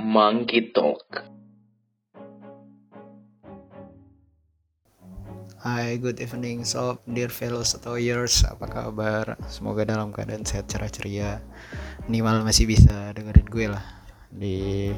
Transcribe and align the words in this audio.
Monkey 0.00 0.72
Talk. 0.72 1.20
Hai, 5.60 6.00
good 6.00 6.16
evening 6.16 6.64
sob, 6.64 7.04
dear 7.04 7.28
fellow 7.28 7.60
years, 8.00 8.40
apa 8.48 8.72
kabar? 8.72 9.36
Semoga 9.52 9.84
dalam 9.84 10.16
keadaan 10.16 10.48
sehat 10.48 10.72
cerah 10.72 10.88
ceria. 10.88 11.44
Minimal 12.08 12.48
masih 12.48 12.64
bisa 12.64 13.12
dengerin 13.12 13.48
gue 13.52 13.66
lah 13.68 13.84
di 14.32 14.88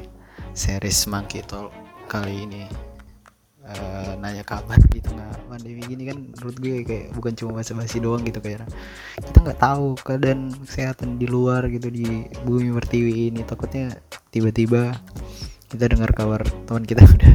series 0.55 1.11
Monkey 1.11 1.43
Talk 1.43 1.75
kali 2.07 2.47
ini. 2.47 2.86
Uh, 3.67 4.15
nanya 4.23 4.47
kabar 4.47 4.79
di 4.87 5.03
tengah 5.03 5.27
pandemi 5.51 5.83
gini 5.83 6.07
kan 6.07 6.23
menurut 6.23 6.55
gue 6.55 6.87
kayak 6.87 7.11
bukan 7.11 7.35
cuma 7.35 7.59
basa-basi 7.59 7.99
doang 7.99 8.23
gitu 8.23 8.39
kayak 8.39 8.63
kita 9.19 9.37
nggak 9.43 9.59
tahu 9.59 9.99
keadaan 9.99 10.55
kesehatan 10.63 11.19
di 11.19 11.27
luar 11.27 11.67
gitu 11.67 11.91
di 11.91 12.31
bumi 12.47 12.71
pertiwi 12.71 13.27
ini. 13.27 13.43
Takutnya 13.43 13.91
tiba-tiba 14.31 14.95
kita 15.67 15.91
dengar 15.91 16.15
kabar 16.15 16.47
teman 16.63 16.87
kita 16.87 17.03
udah 17.19 17.33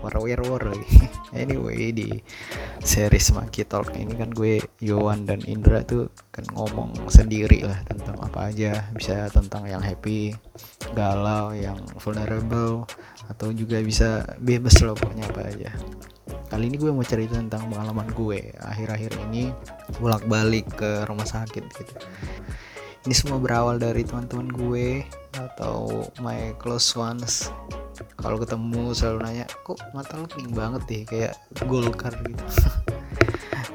war 0.00 0.16
war 0.20 0.40
war 0.44 0.62
lagi. 0.72 1.08
Anyway 1.32 1.92
di 1.92 2.08
series 2.84 3.32
Monkey 3.32 3.64
Talk 3.64 3.96
ini 3.96 4.12
kan 4.12 4.28
gue 4.28 4.60
Yowan 4.84 5.24
dan 5.24 5.40
Indra 5.48 5.80
tuh 5.80 6.12
kan 6.28 6.44
ngomong 6.52 7.08
sendiri 7.08 7.64
lah 7.64 7.80
tentang 7.88 8.20
apa 8.20 8.52
aja 8.52 8.84
bisa 8.92 9.32
tentang 9.32 9.64
yang 9.64 9.80
happy 9.80 10.36
galau 10.92 11.56
yang 11.56 11.80
vulnerable 11.96 12.84
atau 13.28 13.50
juga 13.50 13.80
bisa 13.80 14.24
bebas 14.40 14.80
loh 14.84 14.96
pokoknya 14.96 15.24
apa 15.30 15.40
aja. 15.48 15.70
Kali 16.48 16.70
ini 16.70 16.76
gue 16.78 16.92
mau 16.94 17.02
cerita 17.02 17.40
tentang 17.40 17.66
pengalaman 17.66 18.06
gue. 18.14 18.54
Akhir-akhir 18.62 19.18
ini 19.30 19.50
bolak 19.98 20.22
balik 20.30 20.70
ke 20.76 21.02
rumah 21.08 21.26
sakit 21.26 21.64
gitu. 21.66 21.94
Ini 23.04 23.14
semua 23.16 23.36
berawal 23.36 23.76
dari 23.76 24.00
teman-teman 24.00 24.48
gue 24.48 25.04
atau 25.36 26.08
my 26.24 26.56
close 26.56 26.94
ones. 26.96 27.52
Kalau 28.16 28.40
ketemu 28.40 28.96
selalu 28.96 29.18
nanya 29.20 29.46
kok 29.66 29.76
mata 29.92 30.16
lo 30.16 30.26
banget 30.54 30.82
deh 30.88 31.02
kayak 31.04 31.34
golkar 31.68 32.16
gitu 32.24 32.44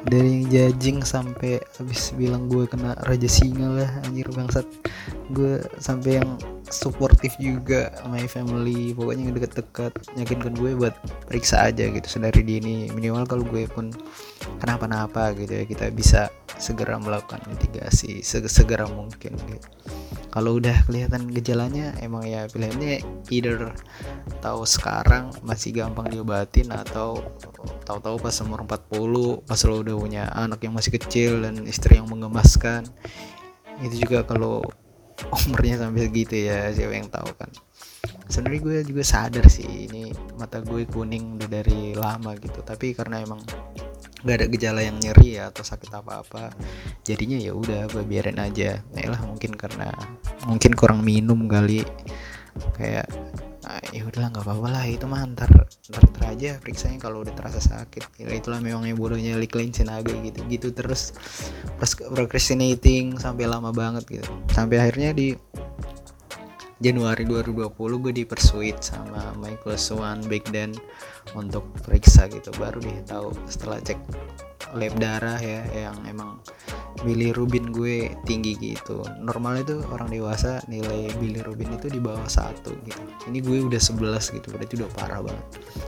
dari 0.07 0.39
yang 0.39 0.45
jajing 0.47 1.03
sampai 1.03 1.59
habis 1.75 2.15
bilang 2.15 2.47
gue 2.47 2.63
kena 2.69 2.95
raja 3.03 3.27
singa 3.27 3.67
lah 3.83 3.91
anjir 4.07 4.29
bangsat. 4.31 4.63
Gue 5.35 5.59
sampai 5.81 6.23
yang 6.23 6.39
supportive 6.69 7.33
juga 7.41 7.91
my 8.07 8.23
family 8.29 8.93
pokoknya 8.93 9.27
yang 9.27 9.35
deket-deket 9.35 9.93
yakinkan 10.15 10.53
gue 10.55 10.77
buat 10.77 10.95
periksa 11.27 11.67
aja 11.67 11.89
gitu 11.91 12.07
sedari 12.07 12.45
dini. 12.45 12.87
Minimal 12.93 13.27
kalau 13.27 13.43
gue 13.43 13.67
pun 13.67 13.91
kenapa-napa 14.63 15.35
gitu 15.35 15.51
ya 15.51 15.63
kita 15.67 15.91
bisa 15.91 16.31
segera 16.59 16.99
melakukan 16.99 17.39
mitigasi 17.47 18.19
segera 18.23 18.83
mungkin 18.87 19.35
gitu 19.47 19.67
kalau 20.29 20.61
udah 20.61 20.85
kelihatan 20.85 21.29
gejalanya 21.33 21.97
emang 21.99 22.25
ya 22.25 22.45
pilihannya 22.49 23.01
either 23.33 23.73
tahu 24.39 24.61
sekarang 24.63 25.33
masih 25.41 25.73
gampang 25.73 26.09
diobatin 26.09 26.69
atau 26.69 27.21
tahu-tahu 27.85 28.21
pas 28.21 28.35
umur 28.45 28.63
40 28.65 29.45
pas 29.49 29.61
lo 29.65 29.75
udah 29.81 29.95
punya 29.97 30.23
anak 30.33 30.61
yang 30.61 30.77
masih 30.77 30.93
kecil 30.95 31.41
dan 31.41 31.65
istri 31.65 31.97
yang 31.97 32.05
mengemaskan 32.05 32.85
itu 33.83 34.05
juga 34.05 34.27
kalau 34.27 34.61
umurnya 35.47 35.75
sampai 35.79 36.07
segitu 36.07 36.35
ya 36.47 36.71
siapa 36.71 36.95
yang 36.95 37.09
tahu 37.11 37.29
kan. 37.35 37.51
Sebenarnya 38.29 38.61
gue 38.61 38.77
juga 38.93 39.03
sadar 39.03 39.45
sih 39.49 39.89
ini 39.89 40.13
mata 40.37 40.61
gue 40.61 40.85
kuning 40.85 41.39
udah 41.39 41.49
dari 41.49 41.97
lama 41.97 42.37
gitu. 42.37 42.61
Tapi 42.61 42.93
karena 42.93 43.19
emang 43.25 43.41
nggak 44.23 44.35
ada 44.35 44.47
gejala 44.51 44.81
yang 44.83 44.99
nyeri 44.99 45.39
ya 45.39 45.47
atau 45.47 45.63
sakit 45.63 45.91
apa-apa 45.95 46.51
jadinya 47.07 47.39
ya 47.39 47.55
udah 47.55 47.87
gue 47.87 48.03
biarin 48.03 48.39
aja. 48.39 48.83
Nah 48.91 49.15
lah 49.15 49.21
mungkin 49.23 49.55
karena 49.55 49.91
mungkin 50.43 50.71
kurang 50.75 51.01
minum 51.03 51.47
kali. 51.47 51.87
Kayak 52.75 53.07
ah, 53.63 53.79
ya 53.95 54.03
udahlah 54.03 54.35
nggak 54.35 54.43
apa-apa 54.43 54.67
lah 54.67 54.83
itu 54.83 55.07
mah 55.07 55.23
ntar 55.31 55.47
ntar, 55.87 56.03
ntar 56.11 56.23
aja 56.35 56.59
periksanya 56.59 56.99
kalau 56.99 57.23
udah 57.23 57.31
terasa 57.31 57.63
sakit. 57.63 58.19
Ya, 58.19 58.35
itulah 58.35 58.59
memang 58.59 58.83
yang 58.83 58.99
bodohnya 58.99 59.39
Liklin 59.39 59.71
Sinaga 59.71 60.11
gitu 60.11 60.43
gitu 60.51 60.67
terus 60.75 61.15
procrastinating 62.11 63.15
sampai 63.15 63.47
lama 63.47 63.71
banget 63.71 64.03
gitu. 64.09 64.27
Sampai 64.51 64.83
akhirnya 64.83 65.15
di 65.15 65.31
Januari 66.79 67.27
2020 67.27 67.75
gue 67.75 68.13
dipersuit 68.23 68.79
sama 68.79 69.35
Michael 69.35 69.75
Swan 69.75 70.23
back 70.31 70.47
then 70.55 70.71
untuk 71.37 71.65
periksa 71.85 72.25
gitu 72.31 72.49
baru 72.57 72.81
dia 72.81 73.01
tahu 73.05 73.33
setelah 73.45 73.77
cek 73.81 73.99
lab 74.75 74.93
darah 74.99 75.39
ya 75.39 75.63
yang 75.71 75.97
emang 76.05 76.39
bilirubin 77.03 77.71
gue 77.71 78.11
tinggi 78.27 78.59
gitu. 78.59 79.03
Normal 79.23 79.63
itu 79.63 79.79
orang 79.87 80.11
dewasa 80.11 80.59
nilai 80.67 81.07
bilirubin 81.17 81.71
itu 81.71 81.87
di 81.87 81.99
bawah 82.01 82.27
satu 82.27 82.75
gitu. 82.83 83.01
Ini 83.31 83.39
gue 83.39 83.57
udah 83.71 83.79
11 83.79 84.35
gitu 84.35 84.47
berarti 84.51 84.73
udah 84.83 84.89
parah 84.91 85.21
banget. 85.23 85.45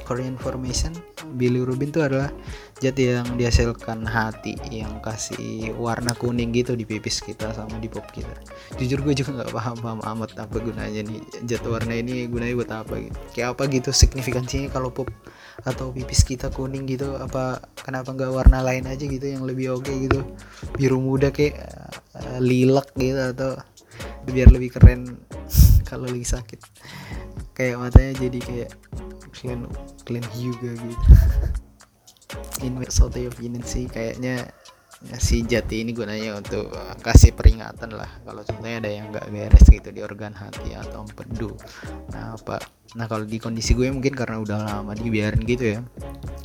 For 0.08 0.18
information 0.24 0.96
bilirubin 1.36 1.92
itu 1.92 2.00
adalah 2.00 2.32
zat 2.80 2.98
yang 2.98 3.28
dihasilkan 3.36 4.08
hati 4.08 4.58
yang 4.72 5.04
kasih 5.04 5.76
warna 5.78 6.16
kuning 6.16 6.56
gitu 6.56 6.74
di 6.74 6.88
pipis 6.88 7.20
kita 7.22 7.52
sama 7.52 7.76
di 7.78 7.92
pop 7.92 8.08
kita. 8.10 8.32
Jujur 8.80 9.04
gue 9.04 9.14
juga 9.14 9.44
nggak 9.44 9.52
paham 9.52 9.78
paham 9.84 10.00
amat 10.16 10.40
apa 10.40 10.58
gunanya 10.64 11.04
nih 11.04 11.22
zat 11.46 11.64
warna 11.68 11.94
ini 12.00 12.26
gunanya 12.32 12.56
buat 12.56 12.72
apa 12.72 12.94
gitu. 13.04 13.18
Kayak 13.36 13.48
apa 13.60 13.64
gitu 13.68 13.90
signifikansinya 13.92 14.72
kalau 14.72 14.90
pop 14.90 15.12
atau 15.64 15.94
pipis 15.94 16.26
kita 16.26 16.50
kuning 16.50 16.90
gitu 16.90 17.18
apa 17.18 17.62
kenapa 17.82 18.14
nggak 18.14 18.32
warna 18.34 18.66
lain 18.66 18.90
aja 18.90 19.06
gitu 19.06 19.22
yang 19.24 19.46
lebih 19.46 19.78
oke 19.78 19.86
okay 19.86 20.10
gitu? 20.10 20.20
Biru 20.78 20.98
muda 20.98 21.30
kayak 21.30 21.58
uh, 22.18 22.40
lilak 22.42 22.90
gitu 22.98 23.20
atau 23.20 23.60
biar 24.26 24.50
lebih 24.50 24.74
keren 24.74 25.22
kalau 25.90 26.10
lagi 26.10 26.26
sakit. 26.26 26.60
Kayak 27.54 27.82
matanya 27.82 28.14
jadi 28.18 28.40
kayak 28.42 28.72
clean 29.34 29.66
clean 30.06 30.26
juga 30.38 30.74
gitu. 30.74 31.06
In 32.64 32.80
sort 32.88 33.20
of 33.20 33.36
sih 33.68 33.92
kayaknya 33.92 34.48
ya, 34.48 34.48
si 35.18 35.42
jati 35.42 35.82
ini 35.82 35.98
gunanya 35.98 36.38
untuk 36.38 36.70
kasih 37.02 37.34
peringatan 37.34 37.98
lah. 37.98 38.10
Kalau 38.22 38.46
contohnya 38.46 38.78
ada 38.78 38.90
yang 38.90 39.10
nggak 39.10 39.28
beres 39.34 39.66
gitu 39.66 39.90
di 39.90 40.02
organ 40.06 40.34
hati 40.38 40.78
atau 40.78 41.06
empedu. 41.06 41.58
Nah 42.14 42.38
apa 42.38 42.62
nah 42.92 43.08
kalau 43.08 43.24
di 43.24 43.40
kondisi 43.40 43.72
gue 43.72 43.88
mungkin 43.88 44.12
karena 44.12 44.44
udah 44.44 44.58
lama 44.68 44.92
dibiarin 44.92 45.48
gitu 45.48 45.64
ya 45.64 45.80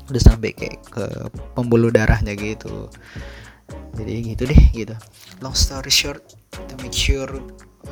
udah 0.06 0.22
sampai 0.22 0.55
kayak 0.55 0.78
ke 0.89 1.05
pembuluh 1.53 1.93
darahnya 1.93 2.33
gitu. 2.33 2.89
Jadi 3.97 4.34
gitu 4.34 4.43
deh 4.49 4.62
gitu. 4.73 4.97
Long 5.44 5.56
story 5.56 5.93
short 5.93 6.23
to 6.55 6.75
make 6.81 6.97
sure 6.97 7.28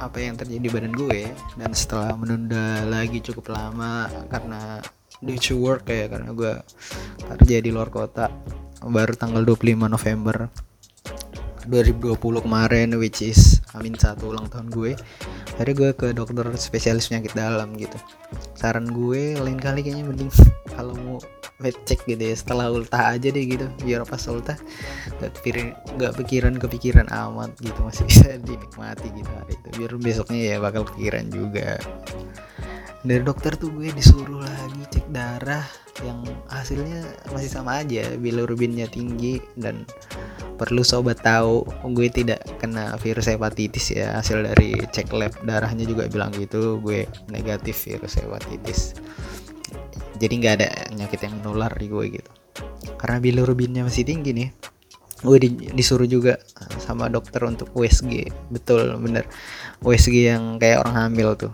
apa 0.02 0.18
yang 0.18 0.34
terjadi 0.34 0.58
di 0.58 0.70
badan 0.72 0.94
gue 0.94 1.30
dan 1.54 1.70
setelah 1.70 2.18
menunda 2.18 2.82
lagi 2.88 3.22
cukup 3.22 3.54
lama 3.54 4.10
karena 4.26 4.82
due 5.22 5.38
to 5.38 5.54
work 5.54 5.86
ya 5.86 6.10
karena 6.10 6.34
gue 6.34 6.52
kerja 7.30 7.56
di 7.62 7.70
luar 7.70 7.88
kota 7.94 8.26
baru 8.84 9.16
tanggal 9.16 9.42
25 9.44 9.88
November 9.88 10.52
2020 11.68 12.44
kemarin 12.44 12.88
which 13.00 13.24
is 13.24 13.64
amin 13.72 13.96
satu 13.96 14.36
ulang 14.36 14.46
tahun 14.52 14.68
gue. 14.68 14.92
Akhirnya 15.56 15.74
gue 15.74 15.90
ke 15.96 16.06
dokter 16.12 16.44
spesialis 16.60 17.08
penyakit 17.08 17.32
dalam 17.32 17.72
gitu. 17.78 17.96
Saran 18.58 18.90
gue 18.92 19.38
lain 19.40 19.56
kali 19.56 19.80
kayaknya 19.80 20.04
mending 20.04 20.28
kalau 20.76 20.92
mau 21.06 21.18
vet 21.62 21.76
check 21.86 22.02
gitu 22.04 22.20
ya 22.20 22.36
setelah 22.36 22.68
ultah 22.68 23.14
aja 23.14 23.30
deh 23.30 23.46
gitu 23.46 23.70
biar 23.86 24.02
pas 24.02 24.18
ultah 24.26 24.58
gak 25.22 25.38
kepikiran 25.38 25.70
gak 26.02 26.12
pikiran 26.18 26.54
kepikiran 26.58 27.06
amat 27.06 27.54
gitu 27.62 27.78
masih 27.86 28.04
bisa 28.10 28.36
dinikmati 28.46 29.08
gitu 29.14 29.30
hari 29.32 29.54
itu. 29.56 29.68
Biar 29.80 29.92
besoknya 29.96 30.40
ya 30.44 30.56
bakal 30.60 30.84
kepikiran 30.84 31.32
juga 31.32 31.78
dari 33.04 33.20
dokter 33.20 33.52
tuh 33.60 33.68
gue 33.68 33.92
disuruh 33.92 34.40
lagi 34.40 34.82
cek 34.88 35.12
darah 35.12 35.60
yang 36.00 36.24
hasilnya 36.48 37.04
masih 37.36 37.52
sama 37.52 37.84
aja 37.84 38.16
bilirubinnya 38.16 38.88
tinggi 38.88 39.44
dan 39.60 39.84
perlu 40.56 40.80
sobat 40.80 41.20
tahu 41.20 41.68
gue 41.92 42.08
tidak 42.08 42.40
kena 42.56 42.96
virus 42.96 43.28
hepatitis 43.28 43.92
ya. 43.92 44.16
Hasil 44.16 44.48
dari 44.48 44.80
cek 44.80 45.12
lab 45.12 45.36
darahnya 45.44 45.84
juga 45.84 46.08
bilang 46.08 46.32
gitu 46.32 46.80
gue 46.80 47.04
negatif 47.28 47.76
virus 47.84 48.16
hepatitis. 48.16 48.96
Jadi 50.16 50.32
nggak 50.40 50.54
ada 50.64 50.68
penyakit 50.88 51.20
yang 51.28 51.34
menular 51.44 51.72
di 51.76 51.86
gue 51.92 52.04
gitu. 52.08 52.30
Karena 52.96 53.20
bilirubinnya 53.20 53.84
masih 53.84 54.08
tinggi 54.08 54.32
nih 54.32 54.48
gue 55.24 55.40
di, 55.40 55.48
disuruh 55.72 56.04
juga 56.04 56.36
sama 56.80 57.08
dokter 57.08 57.44
untuk 57.44 57.68
USG 57.76 58.32
betul 58.48 58.96
bener. 58.96 59.28
USG 59.84 60.32
yang 60.32 60.56
kayak 60.56 60.80
orang 60.80 60.96
hamil 60.96 61.36
tuh 61.36 61.52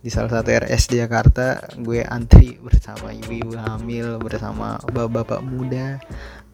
di 0.00 0.08
salah 0.08 0.40
satu 0.40 0.48
RS 0.48 0.88
di 0.88 0.96
Jakarta 0.96 1.60
gue 1.76 2.00
antri 2.04 2.56
bersama 2.56 3.12
ibu-ibu 3.12 3.52
hamil 3.56 4.16
bersama 4.16 4.80
bapak-bapak 4.88 5.44
muda 5.44 6.00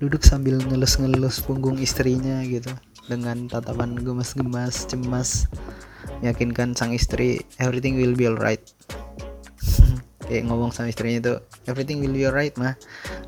duduk 0.03 0.27
sambil 0.27 0.59
ngelus-ngelus 0.67 1.47
punggung 1.47 1.79
istrinya 1.79 2.43
gitu 2.43 2.75
dengan 3.07 3.47
tatapan 3.47 3.95
gemas-gemas 3.95 4.91
cemas 4.91 5.47
meyakinkan 6.23 6.73
sang 6.75 6.95
istri 6.95 7.43
everything 7.61 7.99
will 7.99 8.17
be 8.17 8.29
alright. 8.29 8.63
Kayak 10.27 10.51
ngomong 10.51 10.75
sama 10.75 10.91
istrinya 10.91 11.21
tuh 11.23 11.39
everything 11.71 12.03
will 12.03 12.15
be 12.15 12.27
alright 12.27 12.55
mah. 12.59 12.75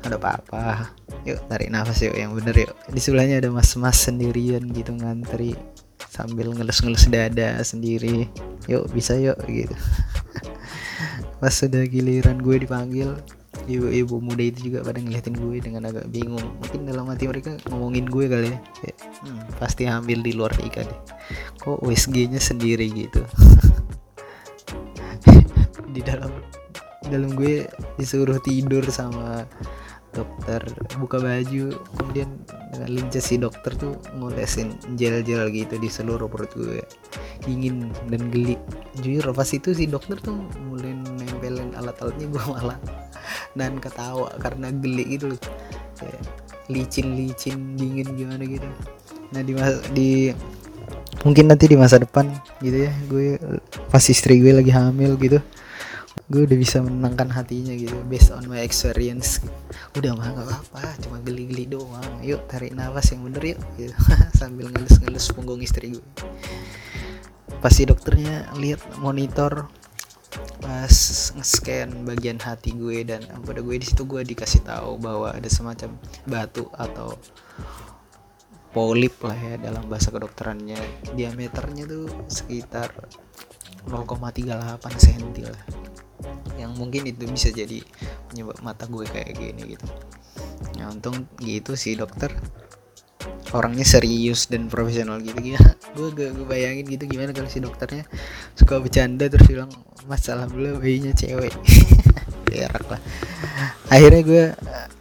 Ada 0.03 0.19
apa-apa. 0.19 0.91
Yuk 1.27 1.39
tarik 1.47 1.71
nafas 1.71 2.03
yuk 2.03 2.15
yang 2.15 2.35
bener 2.35 2.67
yuk. 2.67 2.73
Di 2.91 2.99
sebelahnya 2.99 3.39
ada 3.39 3.49
mas-mas 3.51 3.99
sendirian 3.99 4.67
gitu 4.71 4.95
ngantri 4.95 5.55
sambil 6.09 6.49
ngelus-ngelus 6.51 7.05
dada 7.07 7.61
sendiri. 7.61 8.25
Yuk 8.65 8.89
bisa 8.91 9.13
yuk 9.15 9.37
gitu. 9.45 9.75
Pas 11.39 11.53
sudah 11.53 11.85
giliran 11.87 12.41
gue 12.41 12.65
dipanggil 12.65 13.15
ibu-ibu 13.69 14.17
muda 14.17 14.41
itu 14.41 14.73
juga 14.73 14.81
pada 14.81 14.97
ngeliatin 14.97 15.37
gue 15.37 15.61
dengan 15.61 15.85
agak 15.87 16.09
bingung. 16.09 16.43
Mungkin 16.59 16.89
dalam 16.89 17.05
hati 17.07 17.29
mereka 17.29 17.55
ngomongin 17.69 18.09
gue 18.09 18.25
kali 18.25 18.49
ya. 18.49 18.59
Kayak, 18.81 18.97
hmm, 19.23 19.41
pasti 19.61 19.83
hamil 19.85 20.19
di 20.25 20.33
luar 20.33 20.51
nikah 20.57 20.83
deh. 20.83 20.99
Kok 21.61 21.85
USG 21.85 22.33
nya 22.33 22.41
sendiri 22.41 22.89
gitu? 22.89 23.21
Di 25.89 26.05
dalam 26.05 26.29
dalam 27.09 27.33
gue 27.33 27.65
disuruh 27.97 28.37
tidur 28.45 28.85
sama 28.93 29.41
dokter 30.09 30.61
buka 30.97 31.21
baju 31.21 31.73
kemudian 31.97 32.29
dengan 32.73 32.89
lincah 32.89 33.23
si 33.23 33.37
dokter 33.37 33.73
tuh 33.77 33.93
ngolesin 34.17 34.73
gel-gel 34.97 35.49
gitu 35.53 35.77
di 35.77 35.89
seluruh 35.89 36.25
perut 36.25 36.51
gue. 36.57 36.81
Dingin 37.45 37.93
dan 38.09 38.29
geli. 38.33 38.57
Jujur 38.99 39.31
pas 39.31 39.47
itu 39.49 39.71
si 39.71 39.85
dokter 39.85 40.17
tuh 40.19 40.37
mulai 40.65 40.93
nempelin 40.93 41.73
alat-alatnya 41.77 42.27
gue 42.29 42.43
malah 42.53 42.79
dan 43.53 43.77
ketawa 43.77 44.29
karena 44.41 44.73
geli 44.73 45.17
gitu 45.17 45.33
licin-licin 46.69 47.75
dingin 47.75 48.07
gimana 48.13 48.45
gitu. 48.45 48.69
Nah 49.33 49.41
di 49.41 49.53
masa, 49.57 49.77
di 49.89 50.09
mungkin 51.25 51.51
nanti 51.51 51.65
di 51.67 51.75
masa 51.75 51.99
depan 51.99 52.31
gitu 52.63 52.87
ya 52.87 52.91
gue 53.11 53.35
pas 53.91 53.99
istri 53.99 54.39
gue 54.39 54.55
lagi 54.55 54.71
hamil 54.71 55.19
gitu 55.19 55.43
gue 56.29 56.45
udah 56.45 56.57
bisa 56.61 56.77
menenangkan 56.85 57.33
hatinya 57.33 57.73
gitu 57.73 57.97
based 58.05 58.29
on 58.29 58.45
my 58.45 58.61
experience. 58.61 59.41
Udah 59.97 60.13
mah 60.13 60.29
gak 60.37 60.45
apa-apa 60.45 61.01
cuma 61.01 61.17
geli-geli 61.25 61.65
doang. 61.65 62.21
Yuk 62.21 62.45
tarik 62.45 62.77
nafas 62.77 63.11
yang 63.17 63.25
bener 63.25 63.57
yuk 63.57 63.59
gitu. 63.81 63.93
sambil 64.39 64.69
ngelus-ngelus 64.69 65.33
punggung 65.33 65.59
istri 65.65 65.97
gue 65.97 66.05
pasti 67.59 67.83
dokternya 67.83 68.55
lihat 68.55 68.79
monitor 69.03 69.67
pas 70.63 70.95
nge-scan 71.35 72.07
bagian 72.07 72.39
hati 72.39 72.71
gue 72.71 73.03
dan 73.03 73.25
pada 73.43 73.59
gue 73.59 73.75
di 73.75 73.83
situ 73.83 74.07
gue 74.07 74.21
dikasih 74.23 74.63
tahu 74.63 75.01
bahwa 75.01 75.33
ada 75.33 75.49
semacam 75.49 75.91
batu 76.23 76.69
atau 76.77 77.17
polip 78.69 79.17
lah 79.25 79.35
ya 79.35 79.57
dalam 79.57 79.89
bahasa 79.89 80.13
kedokterannya. 80.13 80.77
Diameternya 81.17 81.89
tuh 81.89 82.05
sekitar 82.29 82.93
0,38 83.89 84.45
cm 84.77 85.49
lah 85.49 85.63
yang 86.59 86.75
mungkin 86.75 87.07
itu 87.07 87.23
bisa 87.25 87.49
jadi 87.55 87.79
penyebab 88.27 88.59
mata 88.59 88.83
gue 88.85 89.07
kayak 89.07 89.31
gini 89.39 89.79
gitu. 89.79 89.87
Ya 90.75 90.91
untung 90.91 91.25
gitu 91.39 91.79
sih 91.79 91.95
dokter. 91.95 92.35
Orangnya 93.55 93.87
serius 93.87 94.51
dan 94.51 94.67
profesional 94.67 95.23
gitu. 95.23 95.39
Ya 95.41 95.59
gue 95.95 96.07
gak 96.13 96.31
gue 96.37 96.45
bayangin 96.45 96.85
gitu 96.85 97.09
gimana 97.09 97.33
kalau 97.33 97.49
si 97.49 97.57
dokternya 97.63 98.05
suka 98.53 98.77
bercanda 98.77 99.25
terus 99.25 99.49
bilang 99.49 99.71
masalah 100.05 100.45
belum 100.45 100.79
bayinya 100.79 101.11
cewek 101.11 101.53
berak 102.49 102.85
lah. 102.89 103.01
Akhirnya 103.93 104.21
gue 104.25 104.45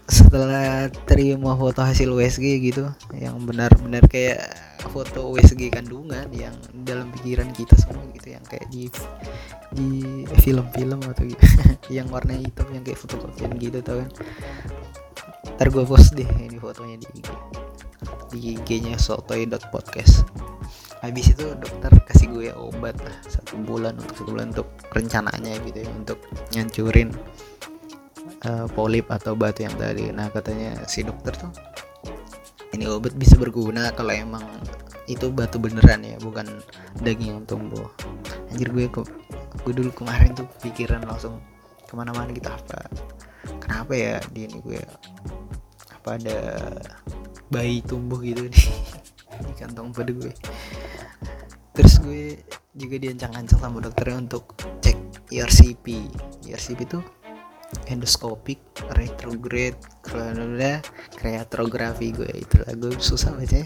setelah 0.09 0.89
terima 1.05 1.53
foto 1.53 1.85
hasil 1.85 2.09
USG 2.09 2.65
gitu 2.65 2.89
yang 3.13 3.37
benar-benar 3.45 4.05
kayak 4.09 4.41
foto 4.89 5.37
USG 5.37 5.69
kandungan 5.69 6.25
yang 6.33 6.57
dalam 6.87 7.13
pikiran 7.13 7.53
kita 7.53 7.77
semua 7.77 8.05
gitu 8.17 8.33
yang 8.33 8.45
kayak 8.49 8.65
di 8.73 8.89
di 9.69 9.89
film-film 10.41 11.01
atau 11.05 11.29
gitu 11.29 11.45
yang 12.01 12.09
warna 12.09 12.41
hitam 12.41 12.69
yang 12.73 12.81
kayak 12.85 13.01
fotokopian 13.01 13.53
gitu 13.61 13.85
tau 13.85 14.01
kan. 14.01 14.11
Ntar 15.59 15.69
gue 15.73 15.85
post 15.85 16.15
deh 16.17 16.29
ini 16.41 16.57
fotonya 16.57 16.97
di 17.01 17.09
IG 17.19 17.29
di 18.29 18.39
IG-nya 18.61 19.01
sotoy.podcast 19.01 20.25
habis 20.99 21.31
itu 21.31 21.55
dokter 21.55 21.93
kasih 22.07 22.27
gue 22.31 22.49
obat 22.55 22.99
lah 23.03 23.17
satu 23.27 23.59
bulan 23.63 23.95
untuk 23.99 24.17
sebulan 24.25 24.47
untuk 24.57 24.69
rencananya 24.91 25.55
gitu 25.63 25.87
ya 25.87 25.91
untuk 25.95 26.19
nyancurin 26.51 27.09
uh, 28.47 28.67
polip 28.73 29.07
atau 29.11 29.39
batu 29.39 29.63
yang 29.63 29.75
tadi. 29.79 30.11
Nah 30.11 30.27
katanya 30.31 30.75
si 30.91 31.07
dokter 31.07 31.35
tuh 31.39 31.53
ini 32.75 32.85
obat 32.91 33.15
bisa 33.15 33.39
berguna 33.39 33.91
kalau 33.95 34.13
emang 34.13 34.45
itu 35.09 35.33
batu 35.33 35.57
beneran 35.57 36.05
ya 36.05 36.21
bukan 36.21 36.47
daging 37.01 37.39
yang 37.39 37.43
tumbuh. 37.49 37.89
Anjir 38.51 38.69
gue 38.75 38.87
ke 38.91 39.01
gue 39.65 39.73
dulu 39.75 39.91
kemarin 39.93 40.35
tuh 40.37 40.47
pikiran 40.63 41.03
langsung 41.07 41.41
ke 41.89 41.97
mana-mana 41.97 42.29
gitu 42.37 42.53
apa 42.53 42.85
kenapa 43.65 43.93
ya 43.97 44.17
di 44.29 44.45
ini 44.45 44.61
gue 44.61 44.81
apa 45.89 46.21
ada 46.21 46.39
bayi 47.49 47.81
tumbuh 47.81 48.21
gitu 48.21 48.45
di, 48.49 48.61
di 49.43 49.53
kantong 49.55 49.95
pada 49.95 50.13
gue. 50.13 50.33
Terus 51.79 51.95
gue 52.03 52.25
juga 52.75 52.97
diancang-ancang 52.99 53.59
sama 53.59 53.79
dokternya 53.79 54.19
untuk 54.29 54.55
cek 54.83 55.31
ERCP 55.31 56.11
ERCP 56.47 56.81
itu 56.89 57.01
endoskopik 57.93 58.59
retrograde 58.97 59.77
kronologia 60.01 60.81
kreatrografi 61.15 62.11
gue. 62.11 62.31
Itu 62.35 62.65
gue 62.65 62.97
susah 62.99 63.37
baca 63.37 63.63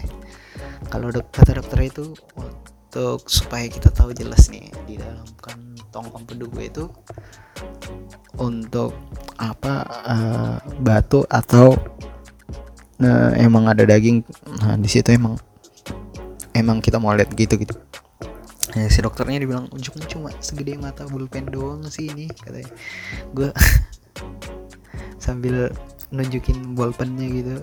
kalau 0.91 1.09
dok 1.09 1.31
kata 1.31 1.57
dokter 1.57 1.79
itu 1.87 2.13
untuk 2.35 3.25
supaya 3.25 3.65
kita 3.71 3.89
tahu 3.89 4.11
jelas 4.13 4.51
nih 4.51 4.69
di 4.85 4.99
dalam 4.99 5.25
kantong 5.39 6.11
empedu 6.13 6.45
gue 6.51 6.65
itu 6.67 6.85
untuk 8.37 8.93
apa 9.39 9.73
uh, 10.05 10.57
batu 10.81 11.25
atau 11.29 11.73
uh, 13.01 13.31
emang 13.37 13.69
ada 13.69 13.87
daging. 13.87 14.21
Nah 14.61 14.75
di 14.77 14.89
situ 14.89 15.09
emang 15.13 15.39
emang 16.63 16.79
kita 16.79 16.97
mau 16.97 17.11
lihat 17.11 17.35
gitu 17.35 17.59
gitu 17.59 17.75
ya, 18.73 18.89
si 18.89 18.99
dokternya 19.05 19.37
dibilang 19.41 19.69
ujungnya 19.69 20.07
cuma 20.09 20.29
segede 20.41 20.73
mata 20.81 21.05
bulpen 21.05 21.45
doang 21.49 21.85
sih 21.85 22.09
ini 22.09 22.29
katanya. 22.41 22.71
Gue 23.33 23.49
sambil 25.23 25.69
nunjukin 26.09 26.73
bolpennya 26.73 27.27
gitu. 27.29 27.55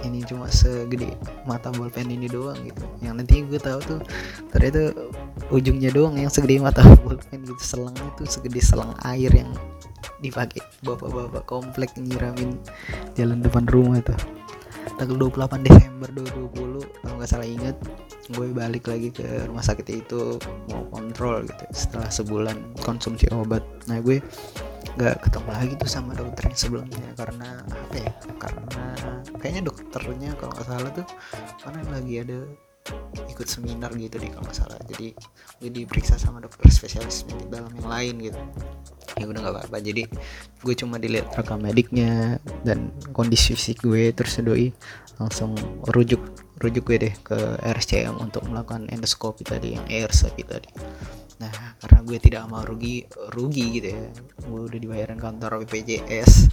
Ini 0.00 0.24
cuma 0.24 0.48
segede 0.48 1.12
mata 1.44 1.68
bolpen 1.68 2.08
ini 2.08 2.24
doang 2.24 2.56
gitu. 2.64 2.84
Yang 3.04 3.14
nanti 3.20 3.34
gue 3.44 3.60
tahu 3.60 3.80
tuh 3.84 4.00
ternyata 4.48 4.96
ujungnya 5.52 5.92
doang 5.92 6.16
yang 6.16 6.32
segede 6.32 6.64
mata 6.64 6.80
bolpen 7.04 7.44
gitu. 7.44 7.60
Selangnya 7.60 8.08
tuh 8.16 8.28
segede 8.28 8.64
selang 8.64 8.96
air 9.04 9.28
yang 9.28 9.52
dipakai. 10.24 10.64
Bapak-bapak 10.80 11.44
komplek 11.44 11.92
nyiramin 12.00 12.56
jalan 13.12 13.44
depan 13.44 13.68
rumah 13.68 14.00
tuh 14.00 14.16
tanggal 14.98 15.30
28 15.30 15.62
Desember 15.62 16.08
2020 16.10 16.82
kalau 17.06 17.14
nggak 17.16 17.30
salah 17.30 17.48
inget 17.48 17.76
gue 18.28 18.46
balik 18.52 18.84
lagi 18.90 19.08
ke 19.08 19.24
rumah 19.48 19.64
sakit 19.64 19.86
itu 19.88 20.36
mau 20.68 20.84
kontrol 20.92 21.48
gitu 21.48 21.64
setelah 21.72 22.10
sebulan 22.12 22.56
konsumsi 22.84 23.24
obat. 23.32 23.64
Nah 23.88 24.04
gue 24.04 24.20
nggak 24.98 25.16
ketemu 25.24 25.48
lagi 25.54 25.72
tuh 25.78 25.88
sama 25.88 26.12
dokter 26.12 26.50
yang 26.50 26.58
sebelumnya 26.58 27.08
karena 27.14 27.62
apa 27.64 27.96
ya 27.96 28.12
karena 28.36 28.86
kayaknya 29.38 29.62
dokternya 29.70 30.30
kalau 30.36 30.52
nggak 30.58 30.66
salah 30.66 30.90
tuh 30.90 31.06
karena 31.62 31.80
lagi 31.94 32.14
ada 32.18 32.38
ikut 33.28 33.46
seminar 33.46 33.94
gitu 33.94 34.16
di 34.18 34.28
kalau 34.32 34.50
salah. 34.50 34.78
Jadi 34.88 35.14
gue 35.62 35.70
diperiksa 35.70 36.18
sama 36.18 36.42
dokter 36.42 36.68
spesialis 36.70 37.26
medik 37.28 37.48
dalam 37.50 37.72
yang 37.76 37.88
lain 37.88 38.14
gitu. 38.30 38.40
Ya 39.18 39.24
udah 39.26 39.40
nggak 39.42 39.54
apa-apa. 39.54 39.78
Jadi 39.82 40.02
gue 40.62 40.74
cuma 40.74 40.98
dilihat 40.98 41.32
rekam 41.34 41.62
mediknya 41.62 42.42
dan 42.62 42.90
kondisi 43.14 43.54
fisik 43.54 43.82
gue 43.82 44.10
terus 44.14 44.38
doi 44.42 44.70
langsung 45.18 45.58
rujuk 45.90 46.22
rujuk 46.62 46.90
gue 46.90 47.10
deh 47.10 47.14
ke 47.22 47.38
RSCM 47.62 48.18
untuk 48.18 48.46
melakukan 48.46 48.90
endoskopi 48.90 49.46
tadi 49.46 49.78
yang 49.78 49.86
ERCP 49.86 50.36
tadi. 50.46 50.70
Nah 51.38 51.78
karena 51.78 52.00
gue 52.02 52.18
tidak 52.18 52.42
mau 52.50 52.62
rugi 52.66 53.06
rugi 53.34 53.64
gitu 53.78 53.88
ya. 53.94 54.04
Gue 54.46 54.60
udah 54.66 54.78
dibayarin 54.78 55.18
kantor 55.18 55.62
BPJS 55.66 56.32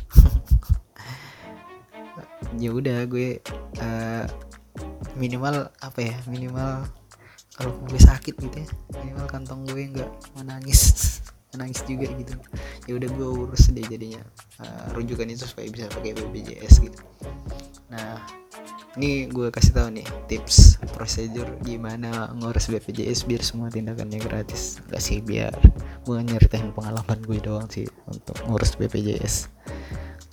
ya 2.61 2.71
udah 2.71 3.03
gue 3.07 3.39
uh, 3.83 4.23
minimal 5.15 5.71
apa 5.79 5.99
ya 5.99 6.15
minimal 6.27 6.85
kalau 7.55 7.71
gue 7.87 7.99
sakit 7.99 8.35
gitu 8.35 8.57
ya 8.63 8.67
minimal 8.99 9.25
kantong 9.31 9.63
gue 9.67 9.83
nggak 9.95 10.11
menangis 10.35 10.81
menangis 11.55 11.87
juga 11.87 12.11
gitu. 12.19 12.35
Ya 12.83 12.99
udah 12.99 13.09
gue 13.15 13.27
urus 13.47 13.71
deh 13.71 13.87
jadinya 13.87 14.19
uh, 14.59 14.91
rujukan 14.91 15.23
itu 15.31 15.47
supaya 15.47 15.71
bisa 15.71 15.87
pakai 15.87 16.11
BPJS 16.11 16.83
gitu. 16.83 16.99
Nah 17.87 18.19
ini 18.99 19.31
gue 19.31 19.47
kasih 19.55 19.71
tahu 19.71 19.87
nih 19.95 20.07
tips 20.27 20.83
prosedur 20.91 21.47
gimana 21.63 22.27
ngurus 22.35 22.67
BPJS 22.67 23.23
biar 23.23 23.39
semua 23.39 23.71
tindakannya 23.71 24.19
gratis. 24.19 24.83
Gak 24.91 24.99
sih 24.99 25.23
biar 25.23 25.55
gue 26.03 26.17
nyeritain 26.19 26.75
pengalaman 26.75 27.23
gue 27.23 27.39
doang 27.39 27.71
sih 27.71 27.87
untuk 28.11 28.35
ngurus 28.51 28.75
BPJS 28.75 29.47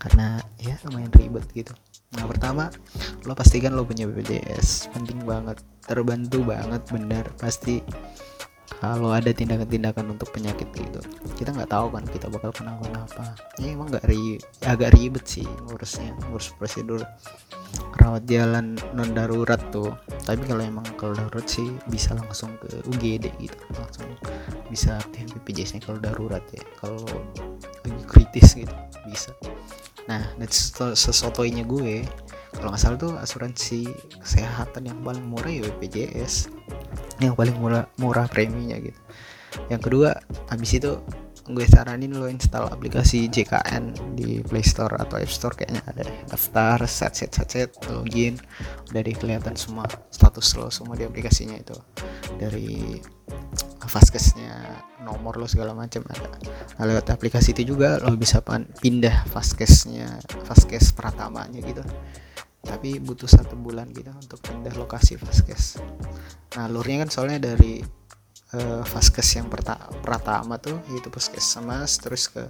karena 0.03 0.43
ya 0.59 0.75
lumayan 0.83 1.15
ribet 1.15 1.47
gitu 1.55 1.71
nah 2.19 2.25
pertama 2.28 2.69
lo 3.25 3.33
pastikan 3.33 3.73
lo 3.73 3.88
punya 3.88 4.04
BPJS 4.04 4.92
penting 4.92 5.25
banget 5.25 5.61
terbantu 5.85 6.45
banget 6.45 6.83
benar 6.92 7.25
pasti 7.40 7.81
kalau 8.83 9.14
ada 9.14 9.31
tindakan-tindakan 9.31 10.11
untuk 10.11 10.35
penyakit 10.35 10.66
gitu. 10.75 10.99
Kita 11.38 11.54
nggak 11.54 11.71
tahu 11.71 11.95
kan 11.95 12.02
kita 12.02 12.26
bakal 12.26 12.50
kena 12.50 12.75
apa. 12.75 13.38
Ya 13.62 13.78
emang 13.78 13.95
nggak 13.95 14.11
ri 14.11 14.42
agak 14.66 14.99
ribet 14.99 15.23
sih 15.23 15.47
ngurusnya 15.71 16.11
ngurus 16.26 16.50
prosedur 16.59 16.99
rawat 18.02 18.26
jalan 18.26 18.75
non 18.90 19.14
darurat 19.14 19.62
tuh. 19.71 19.95
Tapi 20.26 20.42
kalau 20.50 20.66
emang 20.66 20.83
kalau 20.99 21.14
darurat 21.14 21.47
sih 21.47 21.71
bisa 21.87 22.19
langsung 22.19 22.59
ke 22.59 22.83
UGD 22.90 23.31
gitu 23.38 23.62
langsung 23.78 24.11
bisa 24.66 24.99
aktif 24.99 25.31
BPJS 25.31 25.78
nya 25.78 25.81
kalau 25.87 26.02
darurat 26.02 26.42
ya. 26.50 26.66
Kalau 26.83 27.07
kritis 28.11 28.59
gitu 28.59 28.75
bisa 29.07 29.31
nah 30.11 30.23
sesotoinya 30.97 31.65
gue. 31.67 32.07
Kalau 32.53 32.69
nggak 32.69 32.83
salah 32.83 32.99
tuh 33.01 33.13
asuransi 33.17 33.89
kesehatan 34.21 34.85
yang 34.85 35.01
paling 35.01 35.25
murah 35.25 35.49
ya 35.49 35.65
BPJS 35.65 36.53
yang 37.23 37.33
paling 37.33 37.57
murah 37.57 37.89
murah 37.97 38.29
preminya 38.29 38.77
gitu. 38.77 38.99
Yang 39.73 39.89
kedua 39.89 40.11
habis 40.53 40.77
itu 40.77 41.01
gue 41.43 41.67
saranin 41.67 42.15
lo 42.15 42.31
install 42.31 42.71
aplikasi 42.71 43.27
JKN 43.27 44.15
di 44.15 44.39
Play 44.47 44.63
Store 44.63 44.95
atau 44.95 45.19
App 45.19 45.33
Store. 45.33 45.55
Kayaknya 45.59 45.83
ada 45.91 46.05
daftar 46.31 46.79
set 46.87 47.19
set 47.19 47.35
set 47.35 47.49
set 47.51 47.71
login. 47.91 48.39
Udah 48.93 49.03
kelihatan 49.03 49.59
semua 49.59 49.89
status 50.15 50.55
lo 50.55 50.71
semua 50.71 50.95
di 50.95 51.03
aplikasinya 51.03 51.59
itu. 51.59 51.75
Dari 52.39 53.03
Fastcase-nya 53.93 54.81
nomor 55.05 55.37
lo 55.37 55.45
segala 55.45 55.77
macam 55.77 56.01
ada. 56.09 56.33
Nah, 56.81 56.85
lewat 56.89 57.13
aplikasi 57.13 57.53
itu 57.53 57.77
juga 57.77 58.01
lo 58.01 58.17
bisa 58.17 58.41
pindah 58.81 59.29
Fastcase-nya 59.29 60.09
Fastcase 60.49 60.97
pertamanya 60.97 61.61
gitu. 61.61 61.85
Tapi 62.65 62.97
butuh 63.03 63.29
satu 63.29 63.53
bulan 63.61 63.93
gitu 63.93 64.09
untuk 64.17 64.41
pindah 64.41 64.73
lokasi 64.81 65.21
Fastcase 65.21 65.77
nah 66.53 66.69
alurnya 66.69 67.05
kan 67.05 67.09
soalnya 67.09 67.57
dari 67.57 67.81
uh, 68.57 68.85
vaskes 68.85 69.41
yang 69.41 69.49
pertama 69.49 70.61
tuh 70.61 70.77
yaitu 70.93 71.09
puskesmas 71.09 71.97
terus 72.01 72.29
ke 72.29 72.45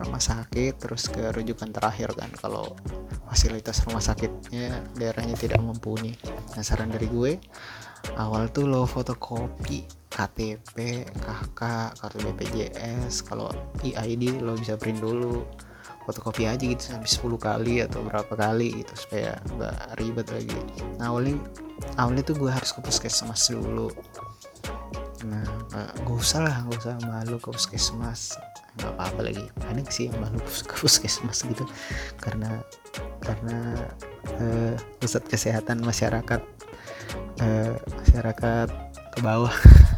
rumah 0.00 0.20
sakit 0.20 0.80
terus 0.80 1.08
ke 1.12 1.32
rujukan 1.36 1.68
terakhir 1.68 2.16
kan 2.16 2.32
kalau 2.40 2.72
fasilitas 3.28 3.84
rumah 3.84 4.00
sakitnya 4.00 4.84
daerahnya 4.96 5.36
tidak 5.36 5.60
mumpuni. 5.60 6.16
Nah 6.56 6.64
saran 6.64 6.92
dari 6.92 7.08
gue 7.08 7.40
awal 8.18 8.50
tuh 8.50 8.66
lo 8.66 8.84
fotokopi 8.84 10.02
KTP, 10.12 11.08
KK, 11.08 11.60
kartu 11.96 12.18
BPJS 12.20 13.24
kalau 13.24 13.48
EID 13.80 14.44
lo 14.44 14.52
bisa 14.60 14.76
print 14.76 15.00
dulu. 15.00 15.40
Fotokopi 16.02 16.50
aja 16.50 16.60
gitu 16.60 16.82
sampai 16.82 17.06
10 17.06 17.38
kali 17.38 17.74
atau 17.78 18.02
berapa 18.02 18.34
kali 18.34 18.82
gitu 18.82 18.92
supaya 18.98 19.38
nggak 19.54 20.02
ribet 20.02 20.28
lagi. 20.34 20.58
Nah 20.98 21.14
awalnya 21.14 21.38
awalnya 21.96 22.22
tuh 22.26 22.36
gue 22.42 22.50
harus 22.50 22.74
ke 22.74 22.82
puskesmas 22.82 23.48
dulu. 23.48 23.88
Nah 25.24 25.46
gak 26.02 26.18
usah 26.18 26.42
lah 26.42 26.66
gak 26.66 26.82
usah 26.82 26.98
malu 27.06 27.38
ke 27.38 27.48
puskesmas. 27.54 28.34
Nggak 28.82 28.92
apa-apa 28.98 29.20
lagi. 29.30 29.46
Ada 29.70 29.80
sih 29.88 30.10
yang 30.10 30.18
malu 30.18 30.42
ke 30.42 30.74
puskesmas 30.74 31.46
gitu. 31.46 31.64
Karena 32.18 32.60
karena 33.22 33.86
uh, 34.42 34.74
pusat 34.98 35.22
kesehatan 35.30 35.86
masyarakat 35.86 36.42
uh, 37.40 37.74
masyarakat 38.02 38.68
ke 39.12 39.18
bawah. 39.20 39.54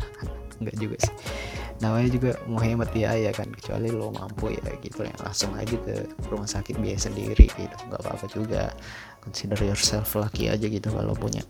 Nggak 0.63 0.77
juga 0.79 0.97
sih. 1.03 1.15
Namanya 1.83 2.09
juga 2.09 2.31
mau 2.47 2.63
hemat 2.63 2.91
biaya 2.95 3.31
kan. 3.35 3.51
Kecuali 3.51 3.91
lo 3.91 4.15
mampu 4.15 4.55
ya 4.55 4.63
gitu. 4.81 5.05
Ya 5.05 5.15
langsung 5.21 5.53
aja 5.59 5.75
ke 5.75 6.09
rumah 6.31 6.49
sakit 6.49 6.79
biaya 6.79 6.99
sendiri 6.99 7.51
gitu. 7.51 7.77
Nggak 7.91 8.01
apa-apa 8.01 8.27
juga. 8.31 8.71
Consider 9.21 9.59
yourself 9.61 10.15
lucky 10.15 10.49
aja 10.49 10.65
gitu 10.65 10.89
kalau 10.93 11.17
punya 11.17 11.43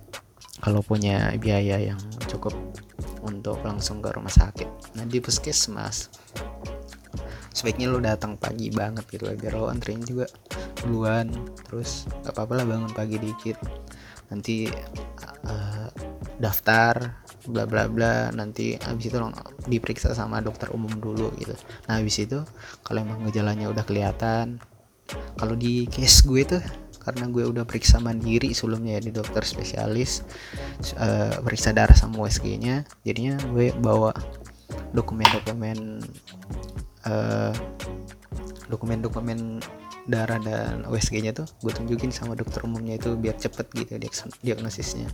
kalau 0.62 0.80
punya 0.80 1.34
biaya 1.36 1.76
yang 1.92 2.00
cukup 2.30 2.54
untuk 3.20 3.60
langsung 3.66 4.00
ke 4.00 4.08
rumah 4.14 4.32
sakit. 4.32 4.96
Nah 4.96 5.04
di 5.04 5.18
puskesmas 5.20 6.08
sebaiknya 7.54 7.86
lo 7.86 8.02
datang 8.02 8.34
pagi 8.34 8.68
banget 8.68 9.06
gitu. 9.12 9.30
Biar 9.30 9.54
lo 9.54 9.70
anterin 9.70 10.02
juga 10.02 10.26
duluan. 10.82 11.30
Terus 11.68 12.10
gak 12.26 12.34
apa-apa 12.34 12.62
lah 12.62 12.66
bangun 12.66 12.92
pagi 12.92 13.16
dikit 13.22 13.83
nanti 14.34 14.66
uh, 15.46 15.88
daftar 16.42 17.22
bla 17.46 17.64
bla 17.70 17.86
bla. 17.86 18.34
Nanti 18.34 18.74
habis 18.82 19.08
itu 19.08 19.18
diperiksa 19.70 20.10
sama 20.18 20.42
dokter 20.42 20.74
umum 20.74 20.90
dulu 20.98 21.30
gitu. 21.38 21.54
Nah 21.86 22.02
habis 22.02 22.18
itu 22.18 22.42
kalau 22.82 23.06
emang 23.06 23.22
gejalanya 23.30 23.70
udah 23.70 23.86
kelihatan 23.86 24.58
kalau 25.36 25.54
di 25.54 25.84
case 25.92 26.24
gue 26.24 26.42
tuh 26.48 26.62
karena 27.04 27.28
gue 27.28 27.44
udah 27.44 27.68
periksa 27.68 28.00
mandiri 28.00 28.56
sebelumnya 28.56 28.96
ya 28.96 29.02
di 29.04 29.12
dokter 29.12 29.44
spesialis 29.44 30.24
uh, 30.96 31.36
periksa 31.44 31.76
darah 31.76 31.92
sama 31.92 32.24
USG 32.24 32.56
nya 32.56 32.88
jadinya 33.04 33.36
gue 33.52 33.76
bawa 33.76 34.16
dokumen-dokumen 34.96 36.00
uh, 37.04 37.52
dokumen-dokumen 38.72 39.60
darah 40.04 40.40
dan 40.40 40.84
USG 40.84 41.24
nya 41.24 41.32
tuh 41.32 41.48
gue 41.64 41.72
tunjukin 41.72 42.12
sama 42.12 42.36
dokter 42.36 42.60
umumnya 42.64 43.00
itu 43.00 43.16
biar 43.16 43.36
cepet 43.40 43.66
gitu 43.72 43.92
diagnosisnya. 44.44 45.08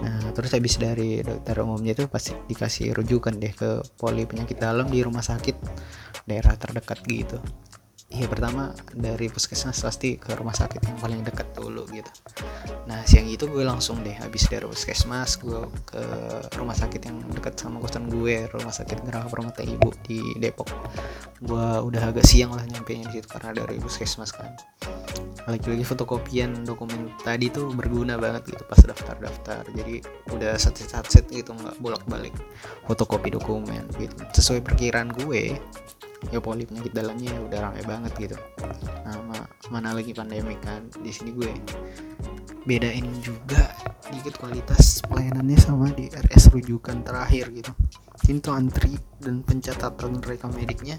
Nah, 0.00 0.32
terus 0.32 0.56
habis 0.56 0.80
dari 0.80 1.20
dokter 1.20 1.56
umumnya 1.60 1.92
itu 1.92 2.08
pasti 2.08 2.32
dikasih 2.48 2.96
rujukan 2.96 3.36
deh 3.36 3.52
ke 3.52 3.84
poli 4.00 4.24
penyakit 4.24 4.56
dalam 4.56 4.88
di 4.88 5.04
rumah 5.04 5.20
sakit 5.20 5.56
daerah 6.24 6.56
terdekat 6.56 7.04
gitu 7.04 7.36
iya 8.12 8.28
pertama 8.28 8.76
dari 8.92 9.32
puskesmas 9.32 9.80
pasti 9.80 10.20
ke 10.20 10.36
rumah 10.36 10.52
sakit 10.52 10.84
yang 10.84 10.96
paling 11.00 11.24
dekat 11.24 11.48
dulu 11.56 11.88
gitu. 11.88 12.12
Nah 12.84 13.00
siang 13.08 13.24
itu 13.24 13.48
gue 13.48 13.64
langsung 13.64 14.04
deh 14.04 14.12
habis 14.12 14.44
dari 14.52 14.68
puskesmas 14.68 15.40
gue 15.40 15.64
ke 15.88 16.04
rumah 16.60 16.76
sakit 16.76 17.00
yang 17.08 17.16
dekat 17.32 17.56
sama 17.56 17.80
kosan 17.80 18.12
gue 18.12 18.44
rumah 18.52 18.70
sakit 18.70 19.00
Geraha 19.08 19.26
Permata 19.32 19.64
Ibu 19.64 19.88
di 20.04 20.20
Depok. 20.36 20.68
Gue 21.40 21.66
udah 21.88 22.12
agak 22.12 22.28
siang 22.28 22.52
lah 22.52 22.62
nyampe 22.68 22.92
di 22.92 23.08
situ 23.08 23.26
karena 23.32 23.56
dari 23.64 23.80
puskesmas 23.80 24.30
kan. 24.36 24.52
Lagi-lagi 25.42 25.82
fotokopian 25.82 26.62
dokumen 26.62 27.10
tadi 27.26 27.50
tuh 27.50 27.74
berguna 27.74 28.14
banget 28.20 28.54
gitu 28.54 28.62
pas 28.68 28.78
daftar-daftar. 28.78 29.66
Jadi 29.74 30.04
udah 30.30 30.54
set-set 30.60 31.26
gitu 31.32 31.50
nggak 31.56 31.80
bolak-balik. 31.80 32.36
Fotokopi 32.86 33.32
dokumen 33.34 33.88
gitu. 33.96 34.14
Sesuai 34.36 34.60
perkiraan 34.62 35.10
gue 35.10 35.56
ya 36.30 36.38
poli 36.38 36.68
penyakit 36.68 36.92
dalamnya 36.94 37.34
udah 37.42 37.58
rame 37.70 37.82
banget 37.82 38.12
gitu. 38.28 38.36
Nah, 39.02 39.18
mana 39.72 39.96
lagi 39.96 40.12
pandemi 40.12 40.54
kan 40.60 40.86
di 41.00 41.10
sini 41.10 41.32
gue 41.32 41.50
bedain 42.62 43.08
juga 43.24 43.74
dikit 44.12 44.38
kualitas 44.38 45.02
pelayanannya 45.08 45.58
sama 45.58 45.90
di 45.90 46.06
RS 46.12 46.52
rujukan 46.54 47.02
terakhir 47.02 47.50
gitu. 47.50 47.72
Ini 48.28 48.38
tuh 48.38 48.54
antri 48.54 48.94
dan 49.18 49.42
pencatatan 49.42 50.22
rekam 50.22 50.54
mediknya 50.54 50.94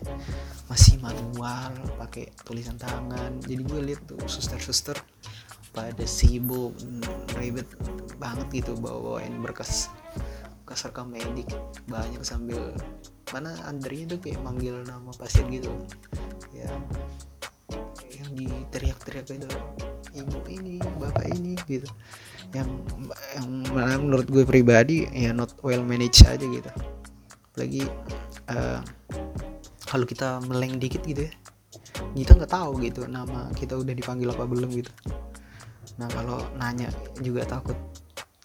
masih 0.67 0.99
manual 0.99 1.71
pakai 1.95 2.27
tulisan 2.43 2.75
tangan. 2.75 3.39
Jadi 3.39 3.61
gue 3.63 3.79
lihat 3.79 4.03
tuh 4.03 4.19
suster-suster 4.27 4.99
pada 5.71 6.03
sibuk 6.03 6.75
ribet 7.39 7.65
banget 8.19 8.65
gitu 8.65 8.75
bawa-bawain 8.75 9.39
berkas 9.39 9.87
berkas 10.67 10.89
rekam 10.89 11.07
medik. 11.07 11.47
Banyak 11.87 12.25
sambil 12.27 12.75
mana 13.33 13.57
antrinya 13.65 14.13
tuh 14.13 14.19
kayak 14.21 14.39
manggil 14.45 14.85
nama 14.85 15.09
pasien 15.17 15.49
gitu. 15.49 15.73
Ya 16.53 16.69
yang 18.21 18.29
diteriak-teriak 18.37 19.25
itu 19.33 19.49
ibu 20.13 20.39
ini 20.47 20.77
bapak 21.01 21.33
ini 21.33 21.57
gitu. 21.65 21.89
Yang 22.53 22.69
yang 23.33 24.05
menurut 24.05 24.29
gue 24.29 24.45
pribadi 24.45 25.09
ya 25.09 25.33
not 25.33 25.57
well 25.65 25.81
managed 25.81 26.29
aja 26.29 26.45
gitu. 26.45 26.69
Lagi 27.57 27.81
uh, 28.53 28.79
kalau 29.89 30.05
kita 30.05 30.37
meleng 30.45 30.77
dikit 30.77 31.01
gitu 31.03 31.25
ya 31.25 31.33
kita 32.13 32.37
nggak 32.37 32.53
tahu 32.53 32.77
gitu 32.85 33.09
nama 33.09 33.49
kita 33.57 33.73
udah 33.73 33.93
dipanggil 33.93 34.29
apa 34.29 34.45
belum 34.45 34.69
gitu. 34.69 34.93
Nah 35.97 36.09
kalau 36.13 36.41
nanya 36.57 36.93
juga 37.21 37.45
takut 37.45 37.77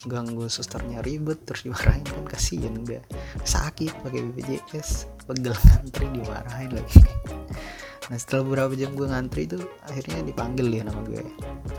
ganggu 0.07 0.47
susternya 0.47 1.02
ribet 1.02 1.43
terus 1.43 1.67
dimarahin. 1.67 2.07
Kan 2.07 2.26
kasihan 2.31 2.75
udah 2.78 3.02
sakit 3.43 3.99
pakai 4.07 4.21
BPJS 4.31 5.11
pegel 5.26 5.55
ngantri 5.57 6.07
dimarahin 6.14 6.71
lagi. 6.76 7.02
Nah 8.09 8.17
setelah 8.17 8.40
beberapa 8.40 8.73
jam 8.73 8.97
gue 8.97 9.05
ngantri 9.05 9.45
itu 9.45 9.61
akhirnya 9.85 10.25
dipanggil 10.25 10.73
ya 10.73 10.83
nama 10.88 11.05
gue. 11.05 11.21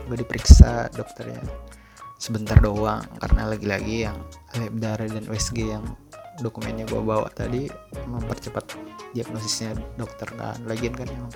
Gue 0.06 0.16
diperiksa 0.22 0.86
dokternya. 0.94 1.42
Sebentar 2.22 2.54
doang 2.62 3.02
karena 3.18 3.50
lagi-lagi 3.50 4.06
yang 4.06 4.14
lab 4.54 4.74
darah 4.78 5.10
dan 5.10 5.26
USG 5.26 5.74
yang 5.74 5.82
dokumennya 6.38 6.86
gue 6.86 7.02
bawa 7.02 7.26
tadi 7.34 7.66
mempercepat 8.06 8.78
diagnosisnya 9.10 9.74
dokter 9.98 10.30
kan. 10.38 10.54
Lagian 10.70 10.94
kan 10.94 11.10
yang 11.10 11.26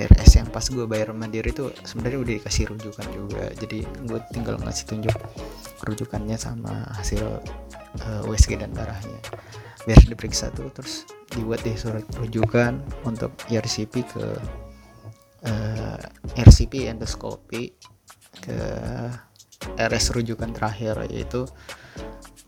RS 0.00 0.40
yang 0.40 0.48
pas 0.48 0.64
gue 0.64 0.88
bayar 0.88 1.12
mandiri 1.12 1.52
itu 1.52 1.68
sebenarnya 1.84 2.18
udah 2.24 2.32
dikasih 2.40 2.64
rujukan 2.72 3.06
juga. 3.12 3.44
Jadi 3.60 3.84
gue 3.84 4.20
tinggal 4.32 4.56
ngasih 4.56 4.88
tunjuk 4.88 5.16
rujukannya 5.84 6.36
sama 6.36 6.86
hasil 6.96 7.24
uh, 7.24 8.22
eh, 8.24 8.30
USG 8.30 8.60
dan 8.60 8.72
darahnya 8.72 9.20
biar 9.88 9.96
diperiksa 10.04 10.52
tuh 10.52 10.68
terus 10.76 11.08
dibuat 11.32 11.64
deh 11.64 11.72
surat 11.72 12.04
rujukan 12.20 12.76
untuk 13.08 13.32
RCP 13.48 13.94
ke 14.04 14.24
uh, 15.48 15.96
eh, 15.96 16.42
RCP 16.44 16.90
endoskopi 16.92 17.72
ke 18.40 18.58
RS 19.76 20.16
rujukan 20.16 20.52
terakhir 20.52 21.04
yaitu 21.08 21.44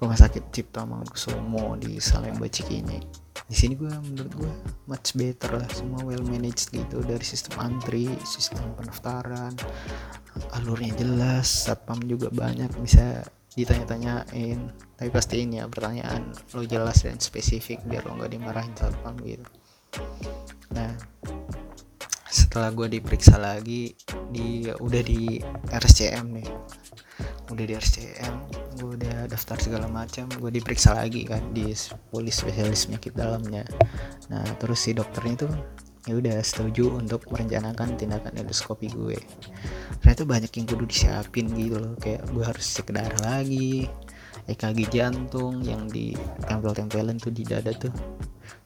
rumah 0.02 0.18
sakit 0.18 0.50
Cipta 0.50 0.82
Mangunkusumo 0.82 1.78
di 1.78 2.02
Salemba 2.02 2.50
Cikini. 2.50 2.98
Di 3.46 3.54
sini 3.54 3.78
gue 3.78 3.86
menurut 3.86 4.34
gue 4.34 4.52
much 4.90 5.14
better 5.14 5.54
lah 5.54 5.68
semua 5.70 6.02
well 6.02 6.26
managed 6.26 6.74
gitu. 6.74 6.98
Dari 7.06 7.22
sistem 7.22 7.62
antri 7.62 8.10
sistem 8.26 8.74
pendaftaran 8.74 9.54
alurnya 10.58 10.98
jelas 10.98 11.70
satpam 11.70 12.02
juga 12.02 12.34
banyak 12.34 12.74
bisa 12.82 13.22
ditanya-tanyain. 13.54 14.58
Tapi 14.98 15.08
pasti 15.14 15.46
ini 15.46 15.62
ya 15.62 15.70
pertanyaan 15.70 16.34
lo 16.50 16.66
jelas 16.66 17.06
dan 17.06 17.22
spesifik 17.22 17.78
biar 17.86 18.02
lo 18.02 18.18
nggak 18.18 18.34
dimarahin 18.34 18.74
satpam 18.74 19.14
gitu. 19.22 19.46
Nah 20.74 20.98
setelah 22.26 22.74
gue 22.74 22.98
diperiksa 22.98 23.38
lagi 23.38 23.94
di 24.34 24.66
udah 24.66 25.02
di 25.06 25.38
RSCM 25.70 26.26
nih. 26.42 26.48
Udah 27.54 27.64
di 27.70 27.72
RSCM 27.78 28.61
gue 28.82 28.98
udah 28.98 29.30
daftar 29.30 29.54
segala 29.62 29.86
macam 29.86 30.26
gue 30.26 30.50
diperiksa 30.50 30.98
lagi 30.98 31.22
kan 31.22 31.54
di 31.54 31.70
polis 32.10 32.42
spesialis 32.42 32.90
penyakit 32.90 33.14
dalamnya. 33.14 33.62
Nah 34.26 34.42
terus 34.58 34.82
si 34.82 34.90
dokternya 34.90 35.46
tuh 35.46 35.52
ya 36.10 36.18
udah 36.18 36.42
setuju 36.42 36.98
untuk 36.98 37.30
merencanakan 37.30 37.94
tindakan 37.94 38.34
endoskopi 38.34 38.90
gue. 38.90 39.18
Ternyata 40.02 40.26
banyak 40.26 40.50
yang 40.50 40.66
kudu 40.66 40.84
disiapin 40.90 41.46
gitu 41.54 41.78
loh 41.78 41.94
kayak 42.02 42.26
gue 42.34 42.42
harus 42.42 42.66
cek 42.74 42.90
darah 42.90 43.22
lagi 43.22 43.86
EKG 44.50 44.90
jantung 44.90 45.62
yang 45.62 45.86
di 45.86 46.18
tempel-tempelin 46.42 47.22
tuh 47.22 47.30
di 47.30 47.46
dada 47.46 47.70
tuh. 47.70 47.94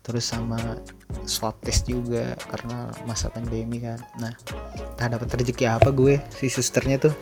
Terus 0.01 0.25
sama 0.25 0.81
swab 1.29 1.61
test 1.61 1.85
juga 1.85 2.33
karena 2.49 2.89
masa 3.05 3.29
pandemi 3.29 3.85
kan. 3.85 4.01
Nah 4.17 4.33
tak 4.97 5.13
dapat 5.13 5.29
rezeki 5.45 5.69
apa 5.69 5.93
gue 5.93 6.17
si 6.33 6.49
susternya 6.49 6.97
tuh 7.11 7.15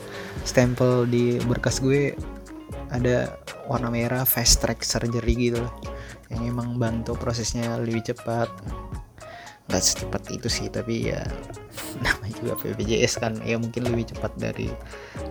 stempel 0.46 1.10
di 1.10 1.42
berkas 1.42 1.82
gue 1.82 2.14
ada 2.94 3.34
warna 3.66 3.90
merah 3.90 4.22
fast 4.22 4.62
track 4.62 4.86
surgery 4.86 5.50
gitu 5.50 5.58
loh. 5.58 5.74
Yang 6.30 6.42
emang 6.54 6.78
bantu 6.78 7.18
prosesnya 7.18 7.74
lebih 7.82 8.14
cepat. 8.14 8.46
Nggak 9.66 9.82
secepat 9.82 10.22
itu 10.30 10.46
sih 10.46 10.66
tapi 10.70 11.10
ya 11.10 11.26
namanya 12.04 12.34
juga 12.38 12.52
BPJS 12.62 13.18
kan. 13.18 13.34
Ya 13.42 13.58
mungkin 13.58 13.90
lebih 13.90 14.14
cepat 14.14 14.32
dari 14.38 14.70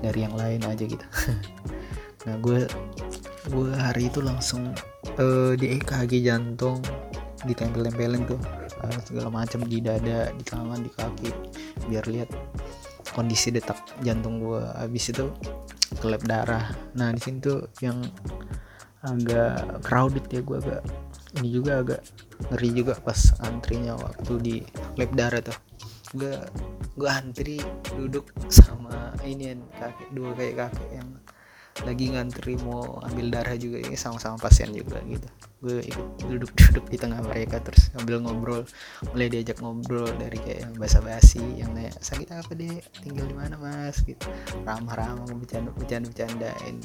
dari 0.03 0.19
yang 0.27 0.35
lain 0.35 0.61
aja 0.67 0.83
gitu. 0.83 1.05
Nah 2.23 2.39
gue 2.39 2.63
gue 3.51 3.69
hari 3.75 4.07
itu 4.07 4.23
langsung 4.23 4.71
uh, 5.19 5.51
di 5.59 5.75
EKG 5.75 6.23
jantung 6.23 6.79
ditempel-tempelin 7.43 8.23
tuh 8.23 8.39
uh, 8.79 8.99
segala 9.03 9.27
macam 9.27 9.67
di 9.67 9.83
dada 9.83 10.31
di 10.31 10.43
tangan 10.47 10.79
di 10.79 10.91
kaki 10.95 11.29
biar 11.91 12.07
lihat 12.07 12.31
kondisi 13.13 13.53
detak 13.53 13.77
jantung 14.01 14.41
gue 14.41 14.61
habis 14.75 15.13
itu 15.13 15.29
kelep 16.01 16.25
darah. 16.25 16.73
Nah 16.97 17.13
di 17.13 17.21
sini 17.21 17.37
tuh 17.39 17.69
yang 17.79 18.01
agak 19.05 19.83
crowded 19.85 20.25
ya 20.33 20.41
gue 20.41 20.57
agak 20.57 20.81
ini 21.37 21.49
juga 21.49 21.81
agak 21.85 22.01
ngeri 22.51 22.69
juga 22.73 22.93
pas 22.99 23.19
antrinya 23.45 23.93
waktu 23.97 24.33
di 24.41 24.55
lab 24.97 25.11
darah 25.13 25.41
tuh. 25.41 25.57
Gue 26.13 26.33
gue 26.93 27.09
antri 27.09 27.57
duduk 27.93 28.29
sama 28.49 29.13
ini 29.25 29.57
kakek 29.77 30.09
dua 30.13 30.29
kayak 30.37 30.55
kakek 30.67 30.89
yang 31.01 31.09
lagi 31.81 32.13
ngantri 32.13 32.53
mau 32.61 33.01
ambil 33.01 33.33
darah 33.33 33.57
juga 33.57 33.81
ini 33.81 33.97
sama-sama 33.97 34.37
pasien 34.37 34.69
juga 34.69 35.01
gitu. 35.09 35.25
Gue 35.63 35.81
ikut 35.81 36.07
duduk-duduk 36.29 36.85
di 36.93 36.97
tengah 37.01 37.25
mereka 37.25 37.57
terus 37.65 37.89
sambil 37.89 38.21
ngobrol. 38.21 38.61
Mulai 39.17 39.33
diajak 39.33 39.57
ngobrol 39.57 40.13
dari 40.21 40.37
kayak 40.37 40.69
yang 40.69 40.73
basa-basi 40.77 41.41
yang 41.57 41.73
nanya 41.73 41.89
sakit 41.97 42.29
apa 42.29 42.53
deh 42.53 42.77
tinggal 43.01 43.25
di 43.25 43.33
mana 43.33 43.57
mas? 43.57 44.05
Gitu. 44.05 44.21
Ramah-ramah 44.61 45.25
bercanda 45.33 45.73
bercanda 45.73 46.13
bercandain 46.13 46.77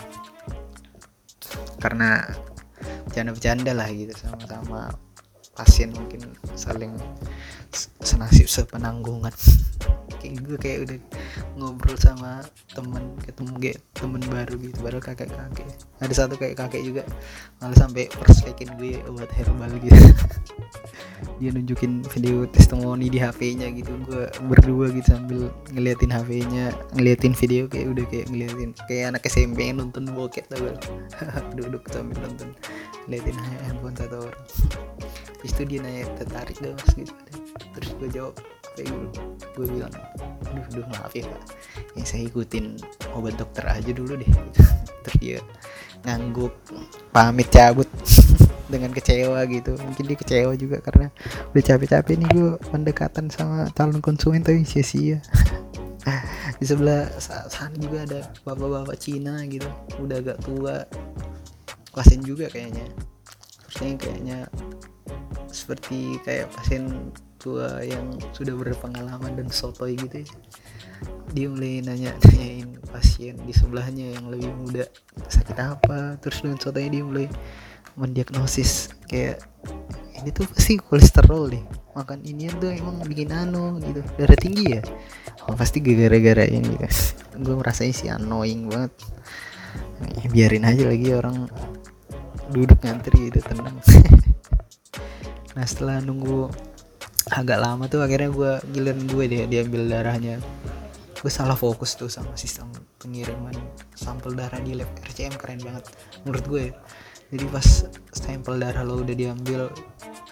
karena 1.79 2.25
bercanda-bercanda 3.09 3.73
lah 3.77 3.89
gitu 3.93 4.13
sama-sama 4.17 4.89
pasien 5.59 5.91
mungkin 5.91 6.23
saling 6.55 6.95
senasib 8.01 8.47
sepenanggungan. 8.47 9.35
Kayak 10.19 10.51
gue 10.51 10.59
kayak 10.59 10.79
udah 10.83 10.99
ngobrol 11.55 11.95
sama 11.95 12.43
temen 12.75 13.15
ketemu 13.23 13.55
kayak 13.63 13.79
temen 13.95 14.19
baru 14.27 14.59
gitu 14.59 14.75
baru 14.83 14.99
kakek 14.99 15.31
kakek 15.31 15.71
ada 16.03 16.11
satu 16.11 16.35
kayak 16.35 16.59
kakek 16.59 16.83
juga 16.83 17.07
malah 17.63 17.79
sampai 17.79 18.11
perspekin 18.11 18.67
gue 18.83 18.99
obat 19.07 19.31
herbal 19.31 19.71
gitu. 19.79 19.95
Dia 21.39 21.55
nunjukin 21.55 22.03
video 22.11 22.51
testimoni 22.51 23.07
di 23.07 23.23
HP-nya 23.23 23.71
gitu 23.71 23.95
gue 24.11 24.27
berdua 24.51 24.91
gitu 24.91 25.07
sambil 25.07 25.55
ngeliatin 25.71 26.11
HP-nya 26.11 26.75
ngeliatin 26.99 27.39
video 27.39 27.71
kayak 27.71 27.87
udah 27.95 28.05
kayak 28.11 28.27
ngeliatin 28.27 28.71
kayak 28.91 29.15
anak 29.15 29.23
SMP 29.23 29.71
yang 29.71 29.79
nonton 29.79 30.11
bokep 30.19 30.51
tau 30.51 30.67
duduk 31.59 31.87
sambil 31.95 32.19
nonton 32.27 32.51
ngeliatin 33.07 33.39
handphone 33.63 33.95
satu 33.95 34.27
orang 34.27 34.43
itu 35.47 35.61
dia 35.67 35.79
nanya 35.83 36.07
tertarik 36.19 36.59
dong 36.59 36.75
mas 36.75 36.93
gitu 36.99 37.15
terus 37.77 37.91
gue 38.01 38.09
jawab 38.11 38.35
kayak 38.79 38.95
gue, 39.59 39.67
bilang 39.67 39.95
aduh 40.47 40.65
aduh 40.71 40.87
maaf 40.95 41.11
ya 41.11 41.27
pak. 41.27 41.43
Yang 41.99 42.07
saya 42.07 42.23
ikutin 42.31 42.79
obat 43.11 43.35
dokter 43.35 43.67
aja 43.67 43.91
dulu 43.91 44.15
deh. 44.15 44.31
Terus 45.03 45.17
dia 45.19 45.39
ngangguk 46.07 46.55
pamit 47.11 47.51
cabut. 47.51 47.91
Dengan 48.69 48.93
kecewa 48.93 49.41
gitu. 49.49 49.81
Mungkin 49.81 50.05
dia 50.05 50.19
kecewa 50.21 50.53
juga 50.55 50.85
karena 50.85 51.09
udah 51.57 51.63
capek-capek 51.65 52.15
nih 52.21 52.29
gue 52.37 52.51
pendekatan 52.69 53.33
sama 53.33 53.65
calon 53.73 54.05
konsumen 54.05 54.45
tapi 54.45 54.63
sia-sia. 54.63 55.25
Di 56.61 56.65
sebelah 56.69 57.09
sana 57.19 57.73
juga 57.81 58.05
ada 58.05 58.21
bapak-bapak 58.45 58.97
Cina 59.01 59.41
gitu. 59.49 59.67
Udah 60.05 60.21
agak 60.21 60.39
tua. 60.45 60.85
Pasien 61.97 62.21
juga 62.21 62.53
kayaknya. 62.53 62.85
Terusnya 63.65 63.97
kayaknya 63.97 64.39
seperti 65.51 66.21
kayak 66.23 66.53
pasien 66.55 67.13
tua 67.39 67.81
yang 67.85 68.19
sudah 68.35 68.55
berpengalaman 68.59 69.39
dan 69.39 69.49
sotoy 69.49 69.95
gitu 69.95 70.23
ya. 70.23 70.29
Dia 71.33 71.47
mulai 71.47 71.85
nanya 71.85 72.11
nanyain 72.25 72.75
pasien 72.91 73.39
di 73.47 73.55
sebelahnya 73.55 74.19
yang 74.19 74.33
lebih 74.33 74.51
muda 74.59 74.85
sakit 75.31 75.59
apa? 75.59 76.19
Terus 76.19 76.43
dengan 76.43 76.59
sotoy 76.59 76.91
dia 76.91 77.05
mulai 77.05 77.27
mendiagnosis 77.99 78.95
kayak 79.11 79.43
ini 80.19 80.35
tuh 80.35 80.47
pasti 80.51 80.79
kolesterol 80.79 81.51
deh 81.51 81.65
makan 81.99 82.23
ini 82.23 82.47
tuh 82.63 82.71
emang 82.71 83.03
bikin 83.03 83.35
anu 83.35 83.83
gitu. 83.83 84.07
Darah 84.15 84.39
tinggi 84.39 84.79
ya? 84.79 84.83
Oh, 85.51 85.59
pasti 85.59 85.83
gara-gara 85.83 86.47
ini 86.47 86.79
guys. 86.79 87.19
Gue 87.35 87.59
merasanya 87.59 87.95
sih 87.95 88.07
annoying 88.07 88.71
banget. 88.71 88.95
Ya, 90.23 90.27
biarin 90.31 90.63
aja 90.63 90.87
lagi 90.87 91.11
orang 91.11 91.51
duduk 92.55 92.79
ngantri 92.81 93.29
gitu 93.29 93.43
tenang 93.45 93.77
nah 95.59 95.67
setelah 95.67 95.99
nunggu 95.99 96.47
agak 97.35 97.59
lama 97.59 97.91
tuh 97.91 97.99
akhirnya 97.99 98.31
gue 98.31 98.53
giliran 98.71 99.03
gue 99.11 99.25
deh 99.27 99.43
diambil 99.51 99.91
darahnya 99.91 100.39
gue 101.19 101.33
salah 101.35 101.59
fokus 101.59 101.99
tuh 101.99 102.07
sama 102.07 102.31
sistem 102.39 102.71
pengiriman 103.03 103.59
sampel 103.99 104.39
darah 104.39 104.63
di 104.63 104.79
lab 104.79 104.87
RCM 105.03 105.35
keren 105.35 105.59
banget 105.59 105.83
menurut 106.23 106.45
gue 106.47 106.63
ya. 106.71 106.75
Jadi 107.29 107.45
pas 107.53 107.85
sampel 108.17 108.57
darah 108.57 108.85
lo 108.89 109.05
udah 109.05 109.13
diambil 109.13 109.69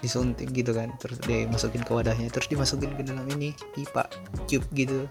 disuntik 0.01 0.53
gitu 0.53 0.73
kan 0.77 0.93
terus 1.01 1.17
dimasukin 1.25 1.81
ke 1.81 1.89
wadahnya 1.93 2.29
terus 2.29 2.49
dimasukin 2.49 2.93
ke 2.93 3.05
dalam 3.05 3.25
ini 3.33 3.53
pipa 3.73 4.09
tube 4.49 4.65
gitu. 4.73 5.05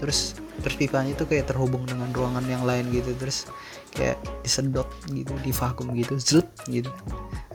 Terus 0.00 0.36
terus 0.60 0.76
pipanya 0.76 1.16
tuh 1.16 1.28
kayak 1.28 1.48
terhubung 1.48 1.84
dengan 1.88 2.12
ruangan 2.12 2.44
yang 2.44 2.64
lain 2.64 2.88
gitu 2.92 3.12
terus 3.16 3.48
kayak 3.96 4.20
disedot 4.44 4.88
gitu 5.12 5.32
di 5.40 5.52
vakum 5.52 5.92
gitu 5.96 6.20
zlut 6.20 6.48
gitu. 6.68 6.92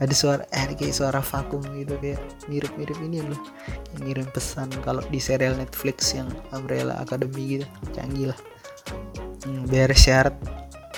Ada 0.02 0.14
suara 0.14 0.42
eh 0.50 0.66
kayak 0.74 0.94
suara 0.94 1.22
vakum 1.22 1.62
gitu 1.78 1.94
kayak 2.02 2.18
mirip-mirip 2.50 2.98
ini 3.02 3.22
loh. 3.22 3.38
Yang 3.94 4.00
ngirim 4.02 4.26
pesan 4.34 4.68
kalau 4.82 5.02
di 5.10 5.22
serial 5.22 5.54
Netflix 5.54 6.14
yang 6.14 6.26
Umbrella 6.50 6.98
Academy 6.98 7.58
gitu 7.58 7.66
canggih 7.94 8.34
lah. 8.34 8.38
Hmm, 9.46 9.62
beres 9.70 10.02
syarat 10.02 10.34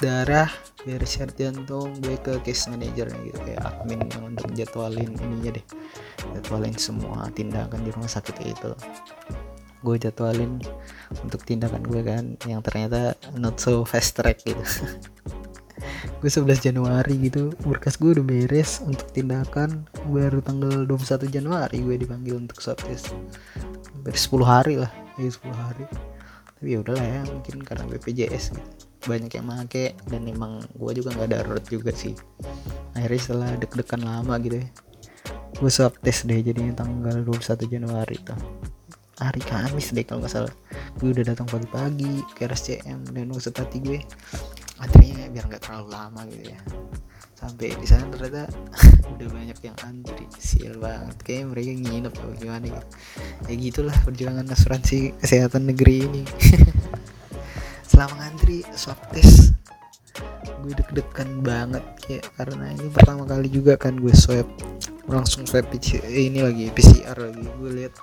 darah 0.01 0.51
beres 0.87 1.19
syarat 1.19 1.37
jantung 1.37 1.93
gue 2.01 2.17
ke 2.23 2.39
case 2.47 2.71
manager 2.71 3.11
gitu. 3.23 3.39
Kayak 3.45 3.63
admin 3.67 4.01
yang 4.09 4.25
untuk 4.35 4.49
jadwalin 4.55 5.11
ininya 5.19 5.51
deh. 5.59 5.67
Jadwalin 6.39 6.77
semua 6.79 7.29
tindakan 7.35 7.83
di 7.83 7.91
rumah 7.93 8.11
sakit 8.11 8.37
itu 8.47 8.73
gue 9.79 9.95
jadwalin 9.95 10.59
untuk 11.23 11.47
tindakan 11.47 11.87
gue 11.87 12.03
kan 12.03 12.35
yang 12.51 12.59
ternyata 12.67 13.15
not 13.39 13.63
so 13.63 13.87
fast 13.87 14.19
track 14.19 14.43
gitu. 14.43 14.59
Gue 16.19 16.27
11 16.27 16.59
Januari 16.59 17.15
gitu 17.23 17.55
berkas 17.63 17.95
gue 17.95 18.11
udah 18.11 18.27
beres 18.27 18.83
untuk 18.83 19.07
tindakan. 19.15 19.87
Baru 20.11 20.43
tanggal 20.43 20.83
21 20.91 21.31
Januari 21.31 21.79
gue 21.79 21.95
dipanggil 21.95 22.35
untuk 22.35 22.59
swab 22.59 22.83
test. 22.83 23.15
Hampir 23.95 24.19
10 24.19 24.43
hari 24.43 24.75
lah 24.83 24.91
ya 25.15 25.31
10 25.31 25.55
hari. 25.55 25.87
Tapi 26.59 26.75
ya 26.75 26.83
udahlah 26.83 27.07
ya 27.07 27.23
mungkin 27.31 27.63
karena 27.63 27.87
BPJS 27.87 28.59
gitu 28.59 28.88
banyak 29.09 29.33
yang 29.33 29.47
make 29.49 29.97
dan 30.13 30.23
emang 30.29 30.61
gue 30.77 30.93
juga 31.01 31.17
nggak 31.17 31.31
darurat 31.33 31.65
juga 31.65 31.97
sih. 31.97 32.13
Akhirnya 32.93 33.21
setelah 33.25 33.51
deg-degan 33.57 34.05
lama 34.05 34.37
gitu 34.45 34.61
ya 34.61 34.69
gue 35.59 35.71
swab 35.75 35.97
test 36.07 36.31
deh 36.31 36.39
jadinya 36.39 36.85
tanggal 36.85 37.25
21 37.27 37.67
Januari 37.67 38.17
tuh. 38.23 38.39
Hari 39.19 39.43
Kamis 39.43 39.91
deh 39.91 40.07
kalau 40.07 40.23
nggak 40.23 40.31
salah. 40.31 40.55
Gue 41.03 41.11
udah 41.11 41.35
datang 41.35 41.51
pagi-pagi 41.51 42.23
ke 42.39 42.47
RSCM 42.47 43.11
dan 43.11 43.27
maksud 43.27 43.51
hati 43.59 43.83
gue 43.83 43.99
antrinya 44.79 45.27
biar 45.35 45.51
nggak 45.51 45.63
terlalu 45.67 45.89
lama 45.91 46.21
gitu 46.31 46.55
ya. 46.55 46.61
Sampai 47.35 47.75
di 47.75 47.87
sana 47.87 48.07
ternyata 48.15 48.47
udah 49.19 49.29
banyak 49.35 49.59
yang 49.67 49.77
antri 49.83 50.31
sial 50.39 50.79
banget. 50.79 51.17
Kayak 51.27 51.51
mereka 51.51 51.71
nginep 51.75 52.13
atau 52.15 52.31
gimana 52.39 52.65
gitu. 52.71 52.87
Ya 53.51 53.55
gitulah 53.59 53.97
perjuangan 54.07 54.47
asuransi 54.47 55.19
kesehatan 55.19 55.67
negeri 55.75 56.07
ini 56.07 56.23
selama 57.99 58.15
ngantri 58.23 58.63
swab 58.79 58.95
test. 59.11 59.59
Gue 60.63 60.71
deg-degan 60.71 61.43
banget 61.43 61.83
kayak 61.99 62.31
karena 62.39 62.71
ini 62.79 62.95
pertama 62.95 63.27
kali 63.27 63.51
juga 63.51 63.75
kan 63.75 63.99
gue 63.99 64.15
swab. 64.15 64.47
Langsung 65.11 65.51
swab 65.51 65.67
ini 66.07 66.39
lagi 66.39 66.71
PCR 66.71 67.19
lagi. 67.19 67.43
Gue 67.59 67.75
lihat 67.75 67.99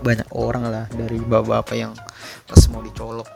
banyak 0.00 0.32
orang 0.32 0.64
lah 0.64 0.88
dari 0.96 1.20
bapak-bapak 1.20 1.76
yang 1.76 1.92
pas 2.48 2.64
mau 2.72 2.80
dicolok 2.80 3.28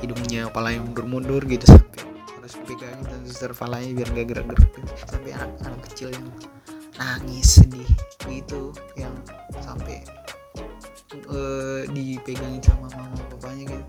hidungnya 0.00 0.48
palanya 0.48 0.80
mundur-mundur 0.88 1.44
gitu 1.44 1.76
sampai 1.76 2.08
harus 2.08 2.54
pegangin 2.64 3.04
dan 3.04 3.20
suster 3.28 3.52
palanya 3.52 4.00
biar 4.00 4.08
gak 4.08 4.26
gerak-gerak 4.32 4.64
sampai 5.04 5.36
anak-anak 5.36 5.80
kecil 5.92 6.08
yang 6.08 6.26
nangis 6.96 7.60
sedih 7.60 7.90
gitu 8.24 8.72
yang 8.96 9.12
sampai 9.60 10.00
uh, 11.30 11.82
dipegangin 11.92 12.62
sama 12.62 12.86
mama 12.94 13.16
bapaknya 13.32 13.72
gitu. 13.72 13.84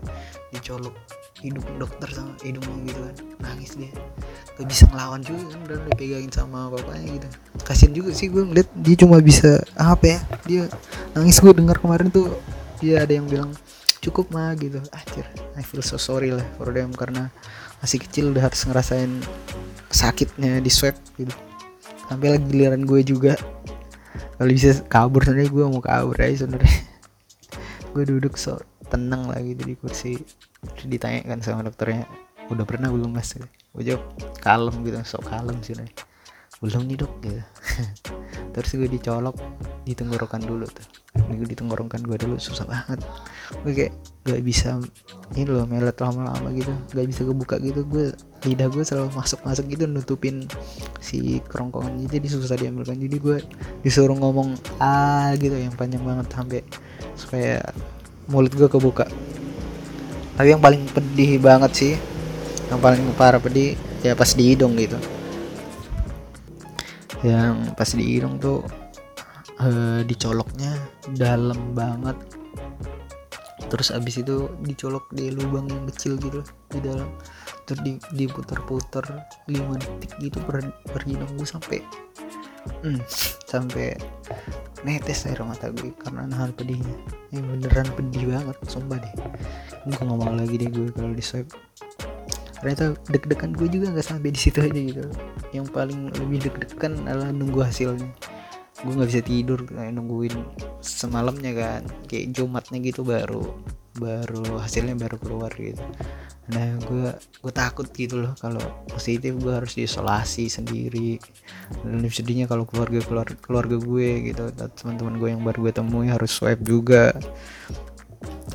Dicolok 0.50 0.96
hidung 1.40 1.64
dokter 1.80 2.08
sama 2.12 2.34
hidungnya 2.44 2.76
gitu 2.90 3.00
kan. 3.00 3.16
Nangis 3.40 3.72
dia. 3.76 3.92
Gak 4.60 4.66
bisa 4.68 4.84
ngelawan 4.92 5.20
juga 5.24 5.42
kan 5.56 5.60
udah 5.68 5.78
dipegangin 5.92 6.32
sama 6.32 6.68
bapaknya 6.68 7.06
gitu. 7.20 7.28
Kasian 7.64 7.92
juga 7.96 8.10
sih 8.12 8.28
gue 8.28 8.44
ngeliat 8.44 8.68
dia 8.76 8.96
cuma 8.98 9.16
bisa 9.20 9.60
apa 9.76 10.04
ya 10.04 10.18
dia 10.44 10.62
nangis. 11.16 11.40
Gue 11.40 11.52
dengar 11.56 11.80
kemarin 11.80 12.12
tuh 12.12 12.36
dia 12.80 13.04
ada 13.04 13.12
yang 13.12 13.28
bilang 13.28 13.52
cukup 14.00 14.28
mah 14.32 14.52
gitu. 14.56 14.80
Akhir 14.92 15.28
I 15.56 15.62
feel 15.64 15.84
so 15.84 15.96
sorry 16.00 16.32
lah 16.32 16.44
for 16.60 16.72
them 16.72 16.92
karena 16.92 17.28
masih 17.80 18.00
kecil 18.00 18.36
udah 18.36 18.48
harus 18.48 18.60
ngerasain 18.68 19.08
sakitnya 19.88 20.60
di 20.60 20.68
swab 20.68 20.96
gitu. 21.16 21.32
Sampai 22.10 22.36
lagi 22.36 22.44
giliran 22.50 22.82
gue 22.84 23.00
juga 23.06 23.38
kalau 24.40 24.50
bisa 24.56 24.80
kabur 24.88 25.20
sebenarnya 25.20 25.52
gue 25.52 25.64
mau 25.68 25.84
kabur 25.84 26.16
aja 26.16 26.48
sebenarnya. 26.48 26.72
Gue 27.92 28.08
duduk 28.08 28.40
so 28.40 28.56
tenang 28.88 29.28
lah 29.28 29.36
gitu 29.44 29.68
di 29.68 29.76
kursi. 29.76 30.16
Ditanyakan 30.80 31.44
sama 31.44 31.68
dokternya 31.68 32.08
udah 32.48 32.64
pernah 32.64 32.88
belum 32.88 33.12
mas? 33.12 33.36
Gue 33.76 33.84
jawab 33.84 34.00
kalem 34.40 34.80
gitu 34.88 34.96
sok 35.04 35.28
kalem 35.28 35.60
sih 35.60 35.76
nih 35.76 36.09
belum 36.60 36.84
nih 36.92 36.96
dok 37.00 37.12
gitu 37.24 37.42
terus 38.52 38.70
gue 38.76 38.88
dicolok 38.90 39.36
di 39.84 39.96
tenggorokan 39.96 40.42
dulu 40.44 40.66
tuh. 40.68 40.86
Gue 41.30 41.46
di 41.46 41.56
tenggorokan 41.56 42.04
gue 42.04 42.14
dulu 42.20 42.36
susah 42.36 42.66
banget. 42.68 43.00
Gue 43.64 43.72
kayak 43.74 43.92
gak 44.26 44.42
bisa 44.44 44.78
ini 45.34 45.48
loh 45.48 45.66
melet 45.66 45.96
lama-lama 45.98 46.52
gitu. 46.54 46.70
Gak 46.94 47.06
bisa 47.08 47.26
kebuka 47.26 47.56
gitu. 47.58 47.82
Gue 47.86 48.14
lidah 48.46 48.68
gue 48.70 48.84
selalu 48.84 49.10
masuk-masuk 49.16 49.64
gitu 49.66 49.84
nutupin 49.90 50.46
si 51.02 51.42
kerongkongan 51.48 52.06
jadi 52.06 52.26
susah 52.30 52.54
diambilkan. 52.54 53.00
Jadi 53.00 53.16
gue 53.18 53.36
disuruh 53.82 54.14
ngomong 54.14 54.54
ah 54.78 55.34
gitu 55.38 55.56
yang 55.56 55.74
panjang 55.74 56.04
banget 56.04 56.26
sampai 56.30 56.60
supaya 57.16 57.58
mulut 58.30 58.52
gue 58.52 58.68
kebuka. 58.68 59.08
Tapi 60.38 60.48
yang 60.56 60.62
paling 60.62 60.86
pedih 60.92 61.40
banget 61.42 61.72
sih 61.74 61.94
yang 62.70 62.78
paling 62.78 63.02
parah 63.18 63.42
pedih 63.42 63.74
ya 64.06 64.14
pas 64.14 64.30
di 64.30 64.54
hidung 64.54 64.78
gitu 64.78 64.94
yang 67.20 67.76
pas 67.76 67.90
di 67.92 68.16
hidung 68.16 68.40
tuh 68.40 68.64
uh, 69.60 70.00
dicoloknya 70.04 70.72
dalam 71.14 71.76
banget. 71.76 72.16
Terus 73.70 73.94
abis 73.94 74.24
itu 74.24 74.50
dicolok 74.66 75.06
di 75.14 75.30
lubang 75.30 75.70
yang 75.70 75.86
kecil 75.92 76.18
gitu 76.18 76.40
di 76.74 76.80
dalam. 76.82 77.06
Terus 77.68 77.80
di, 77.86 77.92
diputar-putar 78.16 79.06
5 79.46 79.54
detik 79.54 80.12
gitu 80.18 80.42
per, 80.42 80.64
per 80.90 81.02
gue 81.06 81.46
sampai 81.46 81.78
hmm, 82.82 82.98
sampai 83.46 83.94
netes 84.82 85.28
air 85.28 85.38
mata 85.44 85.70
gue 85.70 85.92
karena 86.02 86.26
nahan 86.26 86.50
pedihnya. 86.56 86.96
Ini 87.30 87.38
beneran 87.46 87.88
pedih 87.94 88.32
banget 88.32 88.56
sumpah 88.66 88.98
deh. 88.98 89.14
Gue 89.86 89.94
gak 89.94 90.08
mau 90.08 90.34
lagi 90.34 90.56
deh 90.56 90.66
gue 90.72 90.90
kalau 90.90 91.14
di 91.14 91.22
swipe 91.22 91.54
ternyata 92.60 92.92
deg-degan 93.08 93.56
gue 93.56 93.68
juga 93.72 93.86
nggak 93.96 94.06
sampai 94.06 94.30
di 94.30 94.40
situ 94.40 94.60
aja 94.60 94.76
gitu. 94.76 95.04
Yang 95.56 95.66
paling 95.72 96.12
lebih 96.12 96.38
deg-degan 96.44 97.08
adalah 97.08 97.32
nunggu 97.32 97.64
hasilnya. 97.64 98.08
Gue 98.84 98.92
nggak 98.96 99.10
bisa 99.12 99.22
tidur 99.24 99.60
nungguin 99.72 100.36
semalamnya 100.84 101.52
kan. 101.56 101.82
Kayak 102.04 102.36
jumatnya 102.36 102.78
gitu 102.84 103.00
baru 103.00 103.56
baru 103.96 104.60
hasilnya 104.60 104.94
baru 104.94 105.16
keluar 105.18 105.52
gitu. 105.56 105.80
Nah 106.52 106.76
gue 106.84 107.16
gue 107.16 107.52
takut 107.52 107.88
gitu 107.96 108.22
loh 108.22 108.32
kalau 108.36 108.60
positif 108.92 109.40
gue 109.40 109.52
harus 109.56 109.72
diisolasi 109.80 110.52
sendiri. 110.52 111.16
Dan 111.80 112.04
sedihnya 112.12 112.44
kalau 112.44 112.68
keluarga 112.68 113.00
keluarga 113.00 113.36
keluarga 113.40 113.76
gue 113.80 114.32
gitu 114.32 114.52
teman-teman 114.52 115.16
gue 115.16 115.28
yang 115.32 115.42
baru 115.42 115.68
gue 115.68 115.72
temui 115.80 116.12
harus 116.12 116.28
swab 116.28 116.60
juga. 116.60 117.16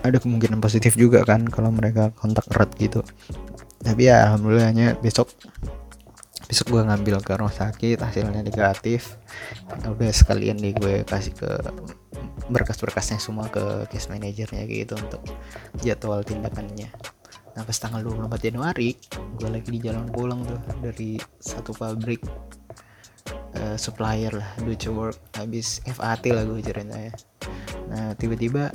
Ada 0.05 0.21
kemungkinan 0.21 0.61
positif 0.61 0.93
juga 0.93 1.25
kan 1.25 1.49
kalau 1.49 1.73
mereka 1.73 2.13
kontak 2.13 2.45
erat 2.53 2.69
gitu 2.77 3.01
tapi 3.85 4.09
ya 4.09 4.25
alhamdulillahnya 4.25 4.97
besok 4.97 5.29
besok 6.45 6.73
gue 6.73 6.81
ngambil 6.81 7.21
ke 7.21 7.37
rumah 7.37 7.53
sakit 7.53 8.01
hasilnya 8.01 8.41
negatif. 8.41 9.17
Udah 9.85 10.09
sekalian 10.13 10.57
nih 10.57 10.73
gue 10.73 10.93
kasih 11.05 11.33
ke 11.37 11.49
berkas-berkasnya 12.49 13.17
semua 13.17 13.49
ke 13.49 13.89
case 13.89 14.09
manajernya 14.09 14.65
gitu 14.65 14.97
untuk 14.97 15.21
jadwal 15.81 16.25
tindakannya. 16.25 16.89
Nah 17.55 17.61
pas 17.63 17.77
tanggal 17.77 18.01
24 18.03 18.45
Januari 18.51 18.97
gue 19.37 19.49
lagi 19.49 19.69
di 19.69 19.79
jalan 19.81 20.09
pulang 20.09 20.41
tuh 20.45 20.59
dari 20.81 21.17
satu 21.41 21.71
pabrik 21.73 22.21
uh, 23.57 23.77
supplier 23.77 24.33
lah 24.33 24.49
Deutsche 24.61 24.89
Work. 24.89 25.37
Habis 25.37 25.81
FAT 25.85 26.29
lah 26.33 26.45
gue 26.45 26.61
ceritanya. 26.61 27.13
Nah 27.89 28.13
tiba-tiba 28.17 28.69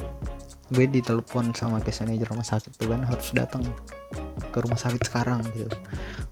gue 0.70 0.86
ditelepon 0.86 1.50
sama 1.54 1.82
case 1.82 2.06
manager 2.06 2.30
rumah 2.30 2.46
sakit 2.46 2.78
tuh 2.78 2.94
kan 2.94 3.02
harus 3.02 3.30
datang 3.34 3.66
ke 4.50 4.58
rumah 4.60 4.78
sakit 4.78 5.02
sekarang 5.06 5.40
gitu. 5.54 5.70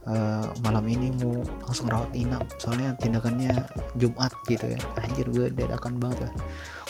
Uh, 0.09 0.46
malam 0.64 0.85
ini 0.88 1.12
mau 1.20 1.40
langsung 1.64 1.87
rawat 1.87 2.11
inap 2.16 2.44
soalnya 2.59 2.94
tindakannya 2.98 3.54
Jumat 3.96 4.35
gitu 4.50 4.66
ya. 4.66 4.81
Anjir 5.00 5.26
gue 5.31 5.46
dadakan 5.54 5.96
banget 6.02 6.28
lah. 6.28 6.33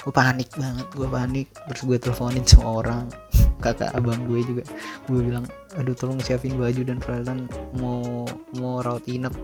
Gue 0.02 0.12
panik 0.12 0.50
banget 0.56 0.88
gue 0.92 1.08
panik. 1.08 1.48
Terus 1.52 1.82
gue 1.84 1.96
teleponin 2.00 2.44
semua 2.48 2.82
orang 2.82 3.04
kakak 3.64 3.92
abang 3.94 4.24
gue 4.26 4.40
juga. 4.42 4.64
Gue 5.06 5.20
bilang 5.22 5.44
aduh 5.76 5.94
tolong 5.94 6.18
siapin 6.24 6.56
baju 6.56 6.82
dan 6.82 6.98
peralatan 6.98 7.46
mau 7.76 8.24
mau 8.58 8.80
rawat 8.80 9.04
inap 9.06 9.36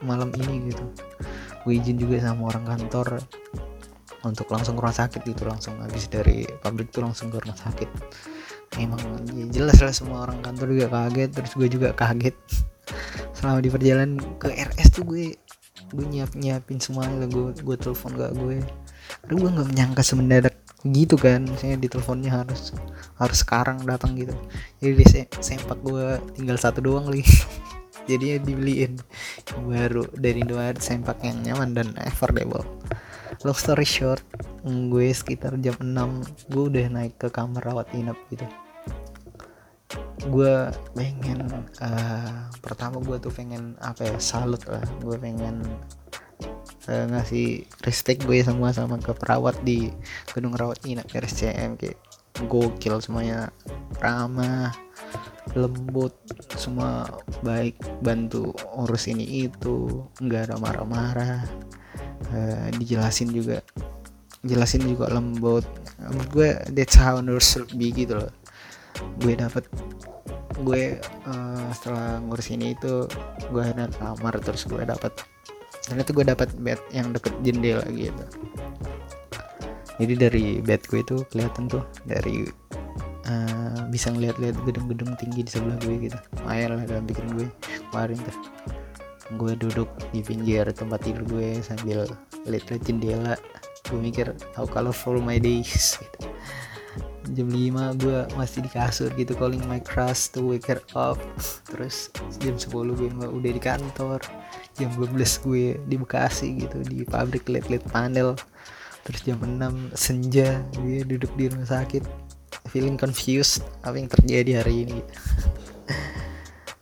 malam 0.00 0.32
ini 0.40 0.72
gitu. 0.72 0.84
Gue 1.62 1.78
izin 1.78 1.98
juga 2.00 2.22
sama 2.22 2.50
orang 2.50 2.64
kantor 2.64 3.20
untuk 4.26 4.50
langsung 4.50 4.74
ke 4.74 4.82
rumah 4.82 4.98
sakit 4.98 5.20
gitu 5.22 5.46
langsung 5.46 5.78
habis 5.78 6.10
dari 6.10 6.42
pabrik 6.62 6.90
tuh 6.90 7.06
langsung 7.06 7.30
ke 7.30 7.38
rumah 7.38 7.54
sakit 7.54 7.90
emang 8.78 9.00
ya 9.32 9.46
jelas 9.52 9.78
lah 9.80 9.94
semua 9.94 10.28
orang 10.28 10.40
kantor 10.44 10.76
juga 10.76 10.86
kaget 10.92 11.30
terus 11.32 11.52
gue 11.56 11.68
juga 11.68 11.88
kaget. 11.96 12.36
Selama 13.36 13.58
di 13.60 13.70
perjalanan 13.72 14.20
ke 14.40 14.48
RS 14.52 14.88
tuh 14.96 15.04
gue 15.04 15.36
gue 15.86 16.06
nyiap 16.06 16.34
nyiapin 16.34 16.82
semuanya 16.82 17.30
gue 17.30 17.54
gue 17.54 17.76
telepon 17.78 18.18
gak 18.18 18.34
gue 18.34 18.58
Aduh 19.26 19.36
gue 19.38 19.50
nggak 19.54 19.68
menyangka 19.70 20.02
semendadak 20.02 20.54
gitu 20.86 21.18
kan 21.18 21.42
saya 21.58 21.74
di 21.74 21.90
teleponnya 21.90 22.30
harus 22.30 22.70
harus 23.18 23.38
sekarang 23.42 23.82
datang 23.82 24.14
gitu. 24.14 24.34
Jadi 24.78 24.92
di 24.94 25.06
sempak 25.42 25.78
gue 25.82 26.18
tinggal 26.38 26.58
satu 26.58 26.78
doang 26.82 27.10
lagi. 27.10 27.26
Jadinya 28.10 28.38
dibeliin 28.38 29.02
baru 29.66 30.06
dari 30.14 30.46
Indomaret 30.46 30.78
sempak 30.78 31.18
yang 31.26 31.42
nyaman 31.42 31.74
dan 31.74 31.88
affordable. 32.06 32.62
Long 33.42 33.58
story 33.58 33.82
short 33.82 34.22
gue 34.66 35.10
sekitar 35.10 35.58
jam 35.58 35.74
6 35.78 36.50
gue 36.50 36.64
udah 36.70 36.86
naik 36.90 37.18
ke 37.18 37.28
kamar 37.30 37.62
rawat 37.62 37.90
inap 37.94 38.18
gitu 38.30 38.46
gue 40.26 40.54
pengen 40.98 41.46
uh, 41.78 42.50
pertama 42.58 42.98
gue 42.98 43.16
tuh 43.22 43.30
pengen 43.30 43.78
apa 43.78 44.02
ya 44.10 44.16
salut 44.18 44.62
lah. 44.66 44.82
Gue 44.98 45.14
pengen 45.20 45.62
uh, 46.90 47.04
ngasih 47.14 47.62
respect 47.86 48.26
gue 48.26 48.42
semua 48.42 48.74
sama 48.74 48.98
ke 48.98 49.14
perawat 49.14 49.54
di 49.62 49.90
gedung 50.34 50.58
rawat 50.58 50.82
inap 50.84 51.06
RSCM 51.10 51.78
kayak 51.78 51.98
gokil 52.50 52.98
semuanya. 52.98 53.54
Ramah 54.02 54.74
lembut 55.54 56.12
semua 56.58 57.06
baik. 57.46 57.78
Bantu 58.02 58.50
urus 58.74 59.06
ini 59.06 59.46
itu 59.46 60.02
nggak 60.18 60.50
ada 60.50 60.56
marah-marah. 60.58 61.46
Uh, 62.34 62.68
dijelasin 62.74 63.30
juga 63.30 63.62
jelasin 64.42 64.82
juga 64.82 65.06
lembut. 65.14 65.62
Gue 66.34 66.58
that's 66.74 66.98
how 66.98 67.22
nurse 67.22 67.62
be 67.78 67.94
gitu 67.94 68.18
loh 68.18 68.34
gue 69.20 69.34
dapet 69.36 69.64
gue 70.64 70.96
uh, 71.28 71.68
setelah 71.76 72.20
ngurus 72.24 72.48
ini 72.48 72.72
itu 72.72 73.04
gue 73.52 73.62
ada 73.62 73.92
kamar 74.00 74.40
terus 74.40 74.64
gue 74.64 74.80
dapet 74.80 75.12
dan 75.86 76.02
itu 76.02 76.10
gue 76.10 76.26
dapat 76.26 76.48
bed 76.58 76.80
yang 76.90 77.14
deket 77.14 77.34
jendela 77.46 77.86
gitu. 77.94 78.24
Jadi 79.96 80.14
dari 80.18 80.44
bed 80.60 80.82
gue 80.90 81.00
itu 81.00 81.16
kelihatan 81.30 81.70
tuh 81.70 81.84
dari 82.04 82.44
uh, 83.30 83.80
bisa 83.88 84.10
ngeliat-liat 84.12 84.56
gedung-gedung 84.66 85.14
tinggi 85.16 85.46
di 85.46 85.50
sebelah 85.50 85.78
gue 85.80 86.10
gitu. 86.10 86.18
Lumayan 86.42 86.82
lah 86.82 86.84
dalam 86.84 87.04
pikiran 87.06 87.30
gue 87.38 87.48
kemarin 87.88 88.18
tuh. 88.18 88.36
Gue 89.38 89.52
duduk 89.54 89.88
di 90.10 90.20
pinggir 90.26 90.66
tempat 90.74 91.06
tidur 91.06 91.22
gue 91.30 91.62
sambil 91.62 92.04
lihat-lihat 92.44 92.82
jendela. 92.82 93.34
Gue 93.86 93.98
mikir 94.02 94.34
how 94.58 94.66
colorful 94.66 95.22
my 95.22 95.38
days 95.38 96.02
gitu. 96.02 96.18
Jam 97.34 97.48
5 97.50 98.02
gue 98.02 98.18
masih 98.38 98.62
di 98.62 98.70
kasur 98.70 99.10
gitu 99.18 99.34
calling 99.34 99.62
my 99.66 99.82
crush 99.82 100.30
to 100.30 100.44
wake 100.44 100.70
her 100.70 100.78
up. 100.94 101.18
Terus 101.66 102.12
jam 102.38 102.54
10 102.54 102.70
gue 102.70 103.08
udah 103.10 103.50
di 103.50 103.62
kantor. 103.62 104.20
Jam 104.76 104.90
12 104.94 105.46
gue 105.46 105.64
di 105.88 105.96
Bekasi 105.96 106.62
gitu 106.62 106.78
di 106.86 107.02
pabrik 107.02 107.48
liat-liat 107.48 107.82
panel. 107.90 108.38
Terus 109.02 109.20
jam 109.26 109.38
6 109.42 109.96
senja 109.96 110.62
gue 110.78 111.02
duduk 111.02 111.32
di 111.34 111.50
rumah 111.50 111.66
sakit 111.66 112.26
feeling 112.70 112.98
confused 112.98 113.62
apa 113.82 113.96
yang 113.98 114.10
terjadi 114.10 114.62
hari 114.62 114.86
ini. 114.86 115.00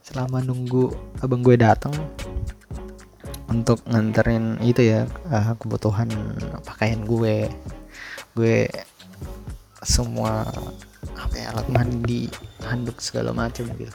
Selama 0.04 0.44
nunggu 0.44 0.92
abang 1.24 1.40
gue 1.40 1.56
datang 1.56 1.94
untuk 3.48 3.78
nganterin 3.86 4.58
itu 4.64 4.82
ya 4.82 5.06
uh, 5.30 5.54
kebutuhan 5.54 6.10
pakaian 6.66 7.06
gue 7.06 7.46
gue 8.34 8.66
semua 9.84 10.48
apa 11.14 11.34
ya 11.36 11.52
alat 11.52 11.68
mandi 11.68 12.26
handuk 12.64 12.98
segala 12.98 13.30
macam 13.36 13.68
gitu. 13.76 13.92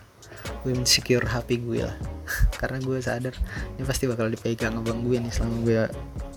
Gue 0.63 0.71
insecure 0.78 1.25
HP 1.25 1.60
gue 1.65 1.84
lah. 1.84 1.97
Karena 2.60 2.78
gue 2.80 2.97
sadar 3.02 3.36
ini 3.75 3.84
pasti 3.84 4.06
bakal 4.06 4.32
dipegang 4.32 4.78
abang 4.80 5.04
gue 5.04 5.17
nih 5.19 5.34
selama 5.34 5.58
gue 5.65 5.82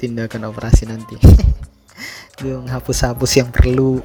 tindakan 0.00 0.50
operasi 0.50 0.88
nanti. 0.88 1.16
Gue 2.42 2.58
menghapus-hapus 2.58 3.32
yang 3.38 3.54
perlu. 3.54 4.02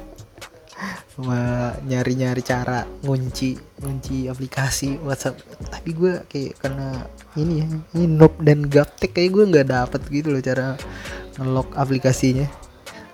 Nyari-nyari 1.90 2.38
cara 2.46 2.86
ngunci 3.02 3.82
ngunci 3.82 4.30
aplikasi 4.30 5.02
WhatsApp. 5.02 5.42
Tapi 5.66 5.90
gue 5.90 6.22
kayak 6.30 6.62
karena 6.62 7.02
ini 7.34 7.54
ya 7.58 7.66
ini 7.98 8.06
Nope 8.06 8.38
dan 8.46 8.70
Gaptek 8.70 9.18
kayak 9.18 9.30
gue 9.34 9.44
nggak 9.50 9.68
dapet 9.74 10.00
gitu 10.06 10.30
loh 10.30 10.38
cara 10.38 10.78
ngelock 11.34 11.74
aplikasinya 11.74 12.46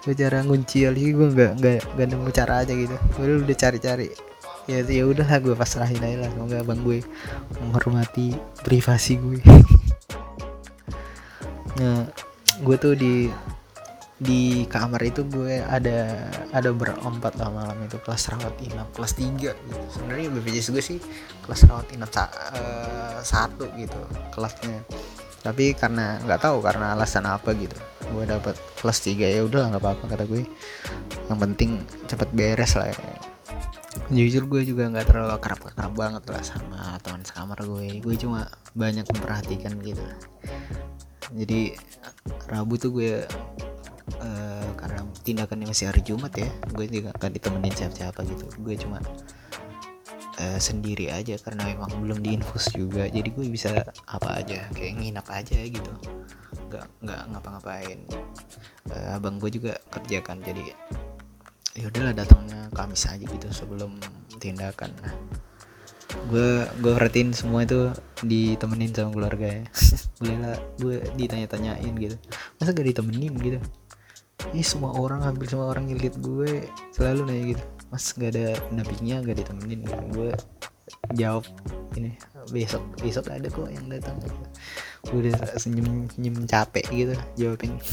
gue 0.05 0.13
cara 0.13 0.45
ngunci 0.45 0.85
lagi 0.85 1.17
gue 1.17 1.29
nggak 1.33 1.53
nggak 1.65 1.79
nggak 1.97 2.07
nemu 2.13 2.29
cara 2.29 2.61
aja 2.61 2.73
gitu. 2.77 2.93
Gue 3.17 3.41
udah 3.41 3.57
cari-cari. 3.57 4.09
Ya 4.69 4.85
ya 4.85 5.05
udah 5.09 5.25
lah 5.25 5.41
gue 5.41 5.57
pasrahin 5.57 6.05
aja 6.05 6.29
lah. 6.29 6.31
Semoga 6.33 6.61
abang 6.61 6.85
gue 6.85 7.01
menghormati 7.61 8.37
privasi 8.61 9.17
gue 9.17 9.41
nah 11.81 12.07
gue 12.63 12.77
tuh 12.79 12.95
di 12.95 13.27
di 14.15 14.63
kamar 14.71 15.03
itu 15.03 15.27
gue 15.27 15.59
ada 15.59 16.31
ada 16.53 16.71
berempat 16.71 17.41
lah 17.41 17.49
malam 17.49 17.81
itu. 17.89 17.97
Kelas 18.05 18.29
rawat 18.29 18.55
inap 18.61 18.93
kelas 18.93 19.17
3 19.17 19.41
gitu. 19.41 19.53
Sebenarnya 19.89 20.29
BPJS 20.37 20.69
gue 20.69 20.85
sih 20.85 20.99
kelas 21.49 21.65
rawat 21.65 21.89
inap 21.97 22.13
sa 22.13 22.29
uh, 22.29 23.21
satu 23.25 23.73
gitu 23.81 24.01
kelasnya 24.37 24.85
tapi 25.45 25.77
karena 25.77 26.17
nggak 26.25 26.41
tahu 26.41 26.65
karena 26.65 26.97
alasan 26.97 27.29
apa 27.29 27.53
gitu. 27.53 27.77
Gue 28.09 28.25
dapat 28.25 28.57
kelas 28.81 28.99
3 29.05 29.29
ya 29.29 29.41
udah 29.45 29.77
nggak 29.77 29.83
apa-apa 29.85 30.05
kata 30.17 30.25
gue 30.25 30.49
yang 31.29 31.39
penting 31.39 31.85
cepet 32.09 32.29
beres 32.33 32.75
lah 32.81 32.89
ya. 32.89 32.99
jujur 34.11 34.51
gue 34.51 34.67
juga 34.67 34.91
nggak 34.91 35.07
terlalu 35.07 35.39
kerap 35.39 35.71
kerap 35.71 35.93
banget 35.95 36.27
lah 36.27 36.43
sama 36.43 36.99
teman 36.99 37.23
sekamar 37.23 37.63
gue 37.63 38.03
gue 38.03 38.15
cuma 38.19 38.51
banyak 38.75 39.07
memperhatikan 39.07 39.79
gitu. 39.85 40.03
Jadi 41.31 41.79
Rabu 42.51 42.75
tuh 42.75 42.91
gue 42.91 43.23
uh, 44.19 44.69
karena 44.75 45.01
tindakannya 45.23 45.71
masih 45.71 45.95
hari 45.95 46.03
Jumat 46.03 46.35
ya 46.35 46.51
gue 46.75 46.91
juga 46.91 47.15
akan 47.15 47.31
ditemenin 47.39 47.71
siapa-siapa 47.71 48.27
gitu. 48.27 48.51
Gue 48.65 48.75
cuma 48.75 48.99
uh, 50.41 50.59
sendiri 50.59 51.11
aja 51.11 51.39
karena 51.39 51.75
memang 51.75 51.91
belum 52.03 52.19
diinfus 52.23 52.73
juga. 52.75 53.07
Jadi 53.07 53.29
gue 53.31 53.47
bisa 53.51 53.71
apa 54.09 54.43
aja 54.43 54.67
kayak 54.75 54.95
nginap 54.99 55.27
aja 55.31 55.59
gitu. 55.63 55.91
Nggak 56.71 56.87
nggak 57.05 57.21
ngapa-ngapain. 57.35 57.99
Uh, 58.91 59.17
abang 59.17 59.39
gue 59.39 59.51
juga 59.51 59.79
kerjakan 59.93 60.43
jadi 60.43 60.75
ya 61.75 61.91
udahlah 61.91 62.15
datangnya 62.15 62.71
Kamis 62.71 63.07
aja 63.11 63.25
gitu 63.25 63.49
sebelum 63.51 63.99
tindakan. 64.39 64.95
Nah, 65.03 65.15
gue 66.31 66.67
gue 66.79 66.93
perhatiin 66.95 67.35
semua 67.35 67.67
itu 67.67 67.91
ditemenin 68.23 68.95
sama 68.95 69.11
keluarga 69.15 69.47
ya. 69.63 69.65
Boleh 70.19 70.37
lah 70.39 70.57
gue 70.79 70.97
ditanya-tanyain 71.19 71.95
gitu. 71.99 72.17
Masa 72.59 72.71
gak 72.71 72.87
ditemenin 72.87 73.35
gitu? 73.43 73.59
Ini 74.55 74.63
semua 74.63 74.93
orang 74.95 75.25
hampir 75.25 75.49
semua 75.49 75.73
orang 75.73 75.89
yang 75.89 75.99
lihat 75.99 76.21
gue 76.21 76.69
selalu 76.93 77.21
nanya 77.27 77.45
gitu 77.57 77.65
mas 77.93 78.13
nggak 78.15 78.31
ada 78.37 78.47
pendampingnya 78.71 79.17
nggak 79.25 79.37
ditemenin 79.45 79.83
gue 80.13 80.31
jawab 81.17 81.45
ini 81.97 82.17
besok 82.53 82.83
besok 83.01 83.33
ada 83.33 83.49
kok 83.49 83.71
yang 83.73 83.87
datang. 83.89 84.21
Gue 85.05 85.29
udah 85.29 85.37
senyum 85.57 86.09
senyum 86.13 86.45
capek 86.45 86.85
gitu 86.93 87.15
jawabin. 87.37 87.81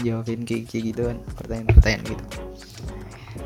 Jawabin 0.00 0.48
kayak, 0.48 0.72
kayak 0.72 0.84
gitu 0.94 1.02
kan 1.12 1.18
pertanyaan-pertanyaan 1.36 2.04
gitu. 2.08 2.24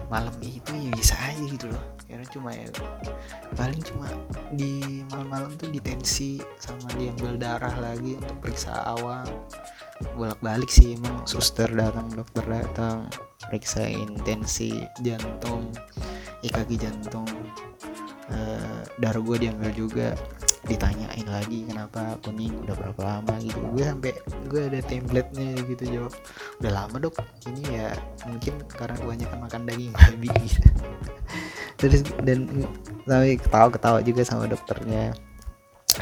Malam 0.07 0.35
itu 0.38 0.70
ya 0.70 0.90
bisa 0.94 1.14
aja 1.18 1.44
gitu 1.44 1.66
loh. 1.66 1.85
Karena 2.07 2.26
cuma 2.30 2.50
ya 2.54 2.68
paling 3.59 3.83
cuma 3.83 4.07
di 4.54 5.02
malam-malam 5.11 5.57
tuh 5.59 5.68
ditensi 5.72 6.38
sama 6.62 6.87
diambil 6.94 7.35
darah 7.40 7.74
lagi 7.80 8.14
untuk 8.20 8.37
periksa 8.44 8.70
awal 8.87 9.26
bolak-balik 10.18 10.70
sih 10.70 10.98
emang 10.98 11.22
suster 11.24 11.70
datang 11.70 12.11
dokter 12.11 12.42
datang 12.46 13.07
periksa 13.46 13.87
intensi 13.87 14.83
jantung 15.00 15.70
EKG 16.44 16.70
jantung. 16.76 17.26
E, 18.28 18.38
darah 19.00 19.20
gue 19.20 19.37
diambil 19.40 19.72
juga. 19.72 20.09
Ditanyain 20.64 21.28
lagi 21.28 21.68
kenapa 21.68 22.16
kuning 22.24 22.57
udah 22.64 22.72
berapa 22.72 23.00
lama 23.04 23.35
gitu. 23.40 23.61
Gue 23.76 23.85
sampai 23.85 24.12
gue 24.48 24.61
ada 24.64 24.80
template-nya 24.80 25.61
gitu 25.68 25.85
jawab 25.88 26.12
udah 26.61 26.72
lama 26.72 26.96
dok. 27.00 27.20
Ini 27.48 27.62
ya 27.68 27.88
mungkin 28.28 28.54
karena 28.72 28.96
kebanyakan 28.96 29.38
makan 29.44 29.62
daging 29.68 29.92
babi. 29.92 30.28
Gitu 30.33 30.68
terus 31.74 32.07
dan 32.24 32.48
tapi 33.04 33.37
ketawa-ketawa 33.37 34.00
juga 34.00 34.22
sama 34.24 34.48
dokternya 34.48 35.12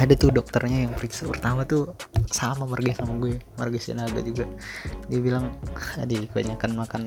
ada 0.01 0.15
tuh 0.17 0.33
dokternya 0.33 0.89
yang 0.89 0.93
periksa. 0.97 1.29
Pertama 1.29 1.69
tuh 1.69 1.93
sama 2.33 2.65
marga 2.65 2.97
sama 2.97 3.19
gue. 3.21 3.37
Marga 3.61 3.79
Sinaga 3.81 4.21
juga. 4.25 4.49
Dia 5.13 5.21
bilang 5.21 5.53
adik 6.01 6.33
kebanyakan 6.33 6.71
makan 6.77 7.03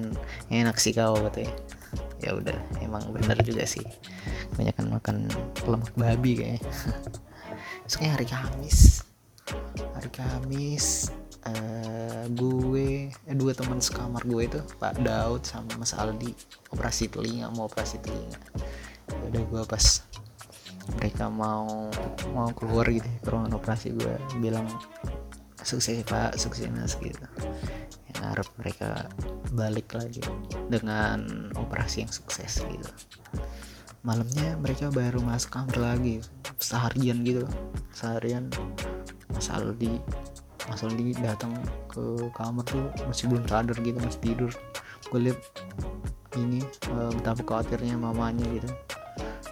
enak 0.54 0.78
sih 0.78 0.94
kau 0.94 1.18
katanya. 1.30 1.54
Ya 2.22 2.38
udah 2.38 2.58
emang 2.86 3.10
bener 3.10 3.38
juga 3.42 3.66
sih. 3.66 3.86
Kebanyakan 4.54 4.86
makan 5.02 5.16
lemak 5.66 5.94
babi 5.98 6.32
kayaknya. 6.38 6.62
Kayak 7.98 8.12
hari 8.22 8.28
Kamis. 8.30 9.06
Hari 9.94 10.10
Kamis 10.10 11.14
uh, 11.46 12.26
gue 12.34 13.14
eh, 13.14 13.36
dua 13.38 13.54
teman 13.54 13.78
sekamar 13.78 14.26
gue 14.26 14.42
itu 14.50 14.60
Pak 14.82 15.02
Daud 15.06 15.46
sama 15.46 15.70
Mas 15.78 15.94
Aldi. 15.94 16.34
Operasi 16.74 17.10
telinga 17.10 17.50
mau 17.54 17.70
operasi 17.70 18.02
telinga. 18.02 18.38
Ya 19.10 19.22
udah 19.30 19.44
gue 19.46 19.62
pas 19.70 20.02
mereka 20.94 21.28
mau 21.28 21.90
mau 22.32 22.50
keluar 22.54 22.86
gitu 22.90 23.08
ke 23.22 23.28
ruangan 23.30 23.58
operasi 23.58 23.98
gue 23.98 24.14
bilang 24.38 24.70
sukses 25.66 26.06
pak 26.06 26.38
sukses 26.38 26.70
mas 26.70 26.94
gitu. 27.02 27.18
Yang 28.14 28.20
harap 28.22 28.48
mereka 28.62 28.90
balik 29.52 29.90
lagi 29.98 30.22
dengan 30.70 31.50
operasi 31.58 32.06
yang 32.06 32.12
sukses 32.14 32.62
gitu. 32.62 32.90
Malamnya 34.06 34.54
mereka 34.62 34.94
baru 34.94 35.18
masuk 35.26 35.58
kamar 35.58 35.98
lagi 35.98 36.22
seharian 36.62 37.26
gitu. 37.26 37.50
Seharian 37.90 38.54
Mas 39.34 39.50
Aldi 39.50 39.98
Mas 40.70 40.86
Aldi 40.86 41.18
datang 41.18 41.58
ke 41.90 42.30
kamar 42.38 42.66
tuh 42.70 42.86
masih 43.10 43.34
belum 43.34 43.46
sadar 43.50 43.78
gitu 43.82 43.98
masih 43.98 44.22
tidur. 44.22 44.52
Gue 45.10 45.30
liat 45.30 45.40
ini 46.38 46.62
uh, 46.94 47.10
betapa 47.16 47.42
khawatirnya 47.42 47.96
mamanya 47.96 48.46
gitu 48.52 48.70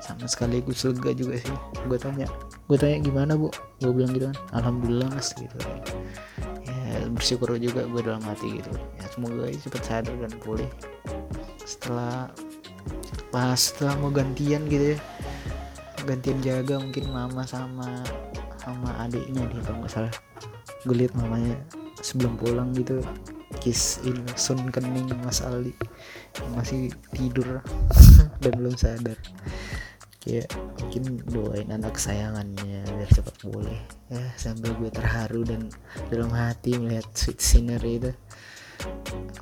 sama 0.03 0.27
sekaligus 0.27 0.83
lega 0.83 1.15
juga 1.15 1.39
sih. 1.39 1.55
Gue 1.87 1.95
tanya 1.95 2.27
gue 2.67 2.75
tanya 2.75 2.99
gimana 2.99 3.39
bu? 3.39 3.47
Gue 3.79 3.95
bilang 3.95 4.11
gitu 4.11 4.27
kan 4.27 4.37
alhamdulillah 4.51 5.07
mas 5.15 5.31
gitu. 5.31 5.55
Ya 6.67 7.07
bersyukur 7.07 7.55
juga 7.55 7.87
gue 7.87 8.01
dalam 8.03 8.19
hati 8.27 8.59
gitu. 8.59 8.71
Ya 8.99 9.07
semoga 9.07 9.47
cepat 9.47 9.83
sadar 9.87 10.15
dan 10.19 10.33
pulih. 10.43 10.67
Setelah 11.63 12.27
pas 13.31 13.55
setelah 13.55 13.95
mau 14.03 14.11
gantian 14.11 14.67
gitu 14.67 14.93
ya. 14.93 14.99
Gantian 16.03 16.43
jaga 16.43 16.83
mungkin 16.83 17.07
mama 17.15 17.47
sama 17.47 18.03
sama 18.59 18.91
adiknya 18.99 19.47
deh 19.47 19.63
kalau 19.63 19.87
nggak 19.87 19.93
salah. 19.95 20.13
Gue 20.83 20.99
liat 20.99 21.15
mamanya 21.15 21.55
sebelum 22.03 22.35
pulang 22.35 22.75
gitu 22.75 22.99
kiss 23.63 24.03
in 24.03 24.19
sun 24.35 24.59
kening 24.75 25.07
mas 25.23 25.39
Ali 25.39 25.71
masih 26.51 26.91
tidur 27.15 27.63
dan 28.43 28.51
belum 28.59 28.75
sadar 28.75 29.15
ya 30.23 30.43
mungkin 30.79 31.19
doain 31.27 31.67
anak 31.67 31.99
kesayangannya 31.99 32.87
biar 32.87 33.09
cepat 33.11 33.35
boleh. 33.43 33.79
Ya 34.07 34.23
sambil 34.39 34.71
gue 34.79 34.87
terharu 34.87 35.43
dan 35.43 35.67
dalam 36.07 36.31
hati 36.31 36.79
melihat 36.79 37.07
sweet 37.11 37.39
scenery 37.43 37.99
itu. 37.99 38.11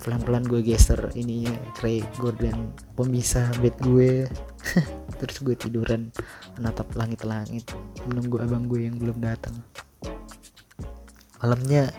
Pelan-pelan 0.02 0.46
gue 0.46 0.62
geser 0.62 0.98
ininya 1.14 1.54
Ray 1.82 2.02
Gordon 2.18 2.74
pemisah 2.98 3.50
bed 3.62 3.78
gue. 3.82 4.26
Terus 5.22 5.38
gue 5.46 5.56
tiduran 5.58 6.10
menatap 6.58 6.90
langit-langit 6.98 7.66
menunggu 8.10 8.42
abang 8.42 8.66
gue 8.66 8.90
yang 8.90 8.98
belum 8.98 9.22
datang. 9.22 9.54
Malamnya 11.42 11.90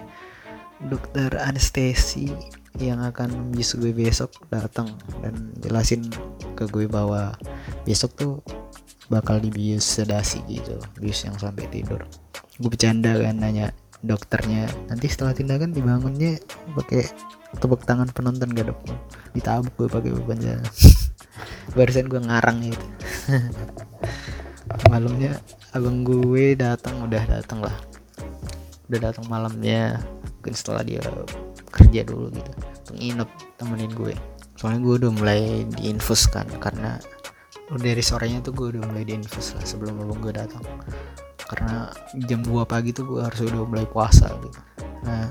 dokter 0.90 1.30
anestesi 1.38 2.30
yang 2.80 3.04
akan 3.04 3.52
bius 3.52 3.76
gue 3.76 3.92
besok 3.92 4.32
datang 4.48 4.88
dan 5.20 5.52
jelasin 5.60 6.08
ke 6.56 6.64
gue 6.72 6.88
bahwa 6.88 7.36
besok 7.84 8.10
tuh 8.16 8.34
bakal 9.12 9.36
dibius 9.36 9.84
sedasi 9.84 10.40
gitu 10.48 10.80
bius 10.96 11.28
yang 11.28 11.36
sampai 11.36 11.68
tidur. 11.68 12.00
Gue 12.56 12.72
bercanda 12.72 13.12
kan 13.12 13.36
nanya 13.36 13.76
dokternya. 14.00 14.66
Nanti 14.88 15.06
setelah 15.12 15.36
tindakan 15.36 15.76
dibangunnya 15.76 16.40
pakai 16.74 17.06
tepuk 17.60 17.84
tangan 17.84 18.08
penonton 18.10 18.50
gak 18.56 18.72
dok? 18.72 18.80
Ditabuk 19.36 19.72
gue 19.76 19.88
pakai 19.92 20.10
beban 20.16 20.40
jalan. 20.40 20.64
Barusan 21.76 22.08
gue 22.08 22.20
ngarang 22.20 22.58
itu. 22.66 22.86
Malamnya 24.90 25.36
abang 25.76 26.02
gue 26.02 26.58
datang 26.58 27.04
udah 27.04 27.22
datang 27.28 27.60
lah. 27.60 27.76
Udah 28.90 29.12
datang 29.12 29.24
malamnya. 29.28 30.00
Mungkin 30.40 30.54
setelah 30.56 30.82
dia 30.84 31.00
kerja 31.70 32.02
dulu 32.04 32.32
gitu. 32.34 32.52
Nginep 32.92 33.30
temenin 33.56 33.92
gue. 33.92 34.14
Soalnya 34.58 34.80
gue 34.84 34.94
udah 35.06 35.12
mulai 35.12 35.40
diinfus 35.78 36.28
kan 36.28 36.46
karena 36.60 36.98
dari 37.78 38.02
sorenya 38.02 38.42
tuh 38.42 38.52
gue 38.52 38.66
udah 38.76 38.82
mulai 38.90 39.04
diinfus 39.06 39.54
lah 39.56 39.64
sebelum 39.64 40.02
abang 40.02 40.20
gue 40.20 40.34
datang. 40.34 40.64
Karena 41.38 41.92
jam 42.26 42.40
2 42.42 42.64
pagi 42.64 42.90
tuh 42.90 43.04
gue 43.06 43.20
harus 43.22 43.40
udah 43.44 43.62
mulai 43.68 43.86
puasa 43.86 44.32
gitu. 44.40 44.60
Nah 45.04 45.28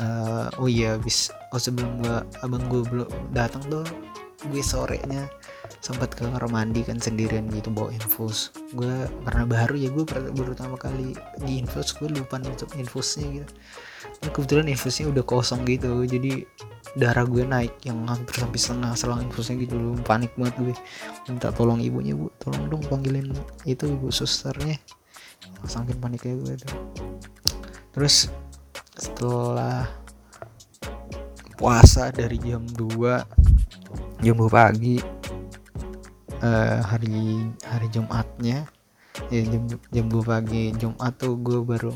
uh, 0.00 0.46
oh 0.58 0.68
iya 0.68 0.96
habis 0.96 1.30
oh 1.54 1.60
sebelum 1.60 2.02
gue 2.02 2.16
abang 2.42 2.64
gue 2.66 2.82
belum 2.88 3.08
datang 3.32 3.62
tuh 3.68 3.84
gue 4.48 4.62
sorenya 4.62 5.26
sempat 5.78 6.14
ke 6.14 6.26
kamar 6.26 6.46
mandi 6.50 6.82
kan 6.82 6.98
sendirian 6.98 7.46
gitu 7.52 7.70
bawa 7.70 7.94
infus. 7.94 8.50
Gue 8.74 9.06
karena 9.28 9.44
baru 9.46 9.74
ya 9.76 9.88
gue 9.92 10.04
baru 10.06 10.52
pertama 10.54 10.76
kali 10.76 11.14
di 11.44 11.62
infus 11.62 11.94
gue 11.96 12.10
lupa 12.10 12.40
nutup 12.40 12.68
infusnya 12.74 13.42
gitu 13.42 13.52
kebetulan 14.20 14.66
infusnya 14.70 15.10
udah 15.10 15.24
kosong 15.24 15.62
gitu 15.66 16.04
jadi 16.04 16.46
darah 16.98 17.26
gue 17.28 17.44
naik 17.44 17.78
yang 17.84 18.02
hampir 18.08 18.34
sampai 18.40 18.58
setengah 18.58 18.92
selang 18.96 19.20
infusnya 19.22 19.60
gitu 19.60 19.76
loh. 19.76 19.94
Panik 20.02 20.32
banget 20.34 20.54
gue. 20.58 20.74
Minta 21.28 21.52
tolong 21.52 21.78
ibunya 21.78 22.16
bu 22.16 22.32
tolong 22.40 22.66
dong 22.66 22.82
panggilin 22.88 23.30
itu 23.68 23.84
ibu 23.86 24.08
susternya. 24.08 24.78
Saking 25.66 25.98
paniknya 26.00 26.34
gue 26.42 26.54
tuh. 26.58 26.74
Terus 27.92 28.32
setelah 28.98 29.86
puasa 31.58 32.14
dari 32.14 32.38
jam 32.38 32.62
2 32.66 34.22
jam 34.22 34.34
2 34.34 34.46
pagi 34.46 34.98
uh, 36.42 36.78
hari 36.86 37.42
hari 37.66 37.86
Jumatnya 37.90 38.66
ya 39.26 39.42
jam 39.42 39.66
jam 39.90 40.06
2 40.06 40.22
pagi 40.22 40.70
Jumat 40.78 41.18
tuh 41.18 41.34
gue 41.34 41.58
baru 41.66 41.90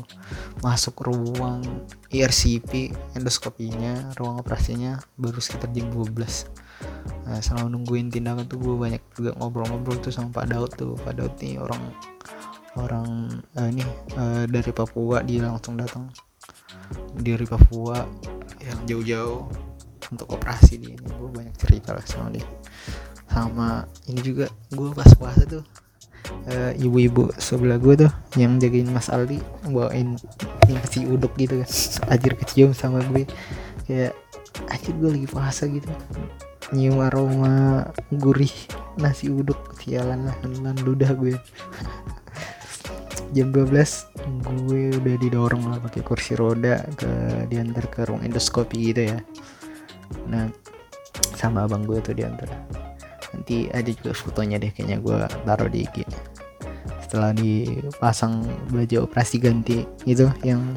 masuk 0.63 1.03
ruang 1.03 1.59
IRCP 2.07 2.95
endoskopinya 3.19 4.15
ruang 4.15 4.39
operasinya 4.39 5.03
baru 5.19 5.43
sekitar 5.43 5.67
jam 5.75 5.91
12 5.91 6.07
nah, 7.27 7.39
selama 7.43 7.67
nungguin 7.67 8.07
tindakan 8.07 8.47
tuh 8.47 8.59
gue 8.63 8.75
banyak 8.79 9.03
juga 9.11 9.35
ngobrol-ngobrol 9.37 9.99
tuh 9.99 10.15
sama 10.15 10.31
Pak 10.31 10.47
Daud 10.47 10.71
tuh. 10.75 10.95
Pak 11.03 11.19
Daud 11.19 11.35
nih 11.43 11.59
orang 11.59 11.83
orang 12.79 13.07
uh, 13.59 13.67
ini 13.69 13.83
uh, 14.17 14.43
dari 14.47 14.71
Papua 14.71 15.21
dia 15.21 15.45
langsung 15.45 15.75
datang. 15.75 16.07
Dari 17.13 17.45
Papua 17.45 18.07
yang 18.63 18.79
jauh-jauh 18.87 19.43
untuk 20.15 20.27
operasi 20.31 20.79
di 20.79 20.95
ini 20.95 21.09
gue 21.11 21.29
banyak 21.29 21.55
cerita 21.59 21.91
lah 21.91 22.05
sama 22.07 22.31
dia. 22.31 22.47
Sama 23.27 23.83
ini 24.07 24.21
juga 24.23 24.47
gue 24.71 24.89
pas 24.95 25.09
puasa 25.17 25.43
tuh 25.43 25.63
uh, 26.49 26.71
ibu-ibu 26.75 27.31
sebelah 27.39 27.79
gue 27.79 28.07
tuh 28.07 28.11
yang 28.39 28.59
jagain 28.59 28.89
Mas 28.89 29.07
Aldi 29.07 29.39
bawain 29.67 30.15
nasi 30.69 31.07
uduk 31.07 31.35
gitu 31.39 31.61
kan. 31.61 31.69
Ajir 32.11 32.33
kecium 32.37 32.71
sama 32.75 33.03
gue. 33.11 33.27
Kayak 33.87 34.13
ajir 34.71 34.93
gue 34.97 35.09
lagi 35.19 35.27
puasa 35.27 35.67
gitu. 35.67 35.87
Nyium 36.73 37.03
aroma 37.03 37.85
gurih 38.09 38.53
nasi 38.97 39.29
uduk 39.29 39.77
sialan 39.79 40.27
lah 40.27 40.35
dengan 40.41 40.75
ludah 40.81 41.11
gue. 41.15 41.35
Jam 43.33 43.49
12 43.49 43.73
gue 44.69 44.81
udah 44.93 45.15
didorong 45.17 45.63
lah 45.65 45.81
pakai 45.81 46.05
kursi 46.05 46.37
roda 46.37 46.85
ke 46.93 47.09
diantar 47.49 47.89
ke 47.89 48.05
ruang 48.05 48.21
endoskopi 48.21 48.93
gitu 48.93 49.09
ya. 49.09 49.17
Nah 50.29 50.53
sama 51.33 51.65
abang 51.65 51.83
gue 51.83 51.97
tuh 51.99 52.13
diantar 52.13 52.47
nanti 53.33 53.67
ada 53.73 53.89
juga 53.89 54.13
fotonya 54.13 54.61
deh 54.61 54.71
kayaknya 54.71 55.01
gue 55.01 55.17
taruh 55.43 55.69
di 55.69 55.89
IG 55.89 56.05
setelah 57.13 57.29
dipasang 57.37 58.41
baju 58.73 59.05
operasi 59.05 59.37
ganti 59.37 59.85
itu 60.09 60.25
yang 60.41 60.73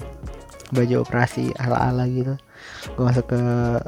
baju 0.75 1.01
operasi 1.01 1.55
ala-ala 1.57 2.05
gitu. 2.11 2.37
Gue 2.92 3.05
masuk 3.09 3.33
ke 3.33 3.40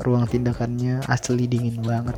ruang 0.07 0.25
tindakannya 0.25 1.05
asli 1.13 1.45
dingin 1.45 1.83
banget. 1.85 2.17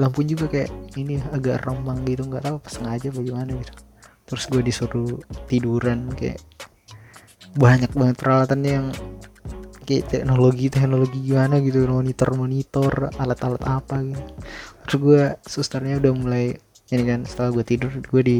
Lampu 0.00 0.22
juga 0.22 0.48
kayak 0.48 0.72
ini 0.96 1.20
agak 1.28 1.66
remang 1.68 2.06
gitu 2.08 2.24
nggak 2.24 2.48
tahu 2.48 2.56
sengaja 2.64 3.12
bagaimana 3.12 3.52
gitu. 3.52 3.74
Terus 4.26 4.44
gue 4.48 4.62
disuruh 4.64 5.12
tiduran 5.44 6.08
kayak 6.14 6.40
banyak 7.60 7.92
banget 7.92 8.16
peralatannya 8.16 8.72
yang 8.72 8.88
kayak 9.86 10.10
teknologi 10.10 10.66
teknologi 10.66 11.18
gimana 11.22 11.62
gitu 11.62 11.86
monitor 11.86 12.34
monitor 12.34 12.92
alat-alat 13.22 13.62
apa 13.64 14.02
gitu 14.02 14.22
terus 14.86 15.00
gue 15.02 15.22
susternya 15.44 15.98
udah 15.98 16.12
mulai 16.14 16.44
ini 16.94 17.02
kan 17.02 17.20
setelah 17.26 17.50
gue 17.50 17.64
tidur 17.66 17.90
gue 17.90 18.22
di 18.22 18.38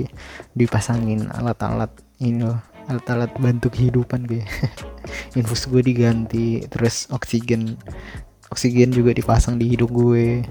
dipasangin 0.55 1.27
alat-alat 1.35 1.91
ini 2.23 2.47
loh 2.47 2.63
alat-alat 2.87 3.35
bantu 3.37 3.75
kehidupan 3.75 4.31
gue 4.31 4.47
infus 5.39 5.67
gue 5.67 5.83
diganti 5.83 6.63
terus 6.71 7.11
oksigen 7.11 7.75
oksigen 8.55 8.95
juga 8.95 9.11
dipasang 9.11 9.59
di 9.59 9.75
hidung 9.75 9.91
gue 9.91 10.47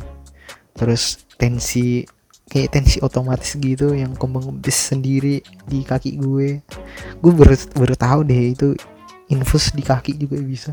terus 0.76 1.24
tensi 1.40 2.04
kayak 2.52 2.76
tensi 2.76 3.00
otomatis 3.00 3.56
gitu 3.56 3.96
yang 3.96 4.12
kembang 4.14 4.60
bis 4.60 4.92
sendiri 4.92 5.40
di 5.66 5.82
kaki 5.88 6.20
gue 6.20 6.60
gue 7.24 7.32
baru 7.32 7.56
baru 7.80 7.96
tahu 7.96 8.20
deh 8.28 8.44
itu 8.52 8.76
infus 9.26 9.74
di 9.74 9.82
kaki 9.82 10.22
juga 10.22 10.38
bisa. 10.38 10.72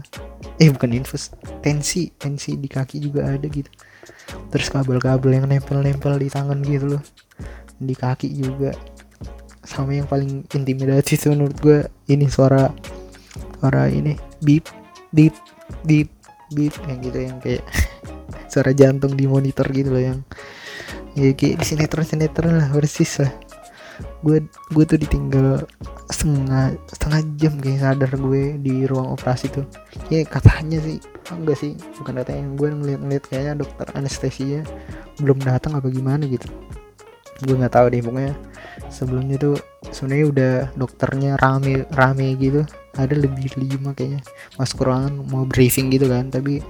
Eh 0.61 0.69
bukan 0.69 0.93
infus 0.93 1.33
tensi 1.65 2.13
tensi 2.21 2.61
di 2.61 2.69
kaki 2.69 3.01
juga 3.01 3.25
ada 3.25 3.49
gitu 3.49 3.73
terus 4.53 4.69
kabel-kabel 4.69 5.39
yang 5.39 5.47
nempel-nempel 5.49 6.19
di 6.19 6.29
tangan 6.29 6.59
gitu 6.63 6.99
loh. 6.99 7.03
Di 7.79 7.95
kaki 7.97 8.29
juga. 8.33 8.73
Sama 9.63 9.95
yang 9.95 10.11
paling 10.11 10.45
intimidasi 10.51 11.17
menurut 11.31 11.57
gue 11.63 11.79
ini 12.11 12.27
suara 12.27 12.69
suara 13.63 13.87
ini. 13.89 14.19
Beep 14.43 14.69
beep 15.15 15.35
beep 15.87 16.09
beep. 16.53 16.75
Yang 16.89 16.99
gitu 17.09 17.19
yang 17.23 17.37
kayak 17.39 17.65
suara 18.53 18.75
jantung 18.75 19.15
di 19.15 19.25
monitor 19.31 19.67
gitu 19.71 19.95
loh 19.95 20.03
yang. 20.03 20.19
Ya 21.13 21.33
kayak 21.37 21.61
di 21.61 21.65
sinetron 21.69 22.09
sinetron 22.09 22.57
lah 22.57 22.73
persis 22.73 23.21
lah 23.21 23.52
gue 24.23 24.39
gue 24.71 24.85
tuh 24.87 24.99
ditinggal 24.99 25.67
setengah 26.11 26.77
setengah 26.87 27.21
jam 27.41 27.55
kayak 27.59 27.81
sadar 27.83 28.13
gue 28.15 28.43
di 28.61 28.87
ruang 28.87 29.15
operasi 29.15 29.51
tuh. 29.51 29.67
Ya 30.13 30.23
katanya 30.23 30.79
sih 30.83 31.03
enggak 31.33 31.59
sih? 31.59 31.73
Bukan 31.99 32.23
katanya 32.23 32.45
gue 32.55 32.69
ngeliat-ngeliat 32.71 33.25
kayaknya 33.27 33.53
dokter 33.67 33.87
anestesia 33.97 34.61
belum 35.19 35.43
datang 35.43 35.79
apa 35.79 35.89
gimana 35.91 36.29
gitu. 36.29 36.47
Gue 37.43 37.59
nggak 37.59 37.75
tahu 37.75 37.87
deh 37.91 38.03
pokoknya 38.05 38.35
sebelumnya 38.87 39.37
tuh 39.41 39.57
sebenarnya 39.91 40.27
udah 40.31 40.55
dokternya 40.79 41.33
rame 41.43 41.89
rame 41.91 42.39
gitu. 42.39 42.63
Ada 42.95 43.17
lebih 43.17 43.57
lima 43.57 43.97
kayaknya. 43.97 44.23
Masuk 44.61 44.87
ruangan 44.87 45.17
mau 45.27 45.49
briefing 45.49 45.91
gitu 45.91 46.07
kan 46.07 46.31
tapi 46.31 46.63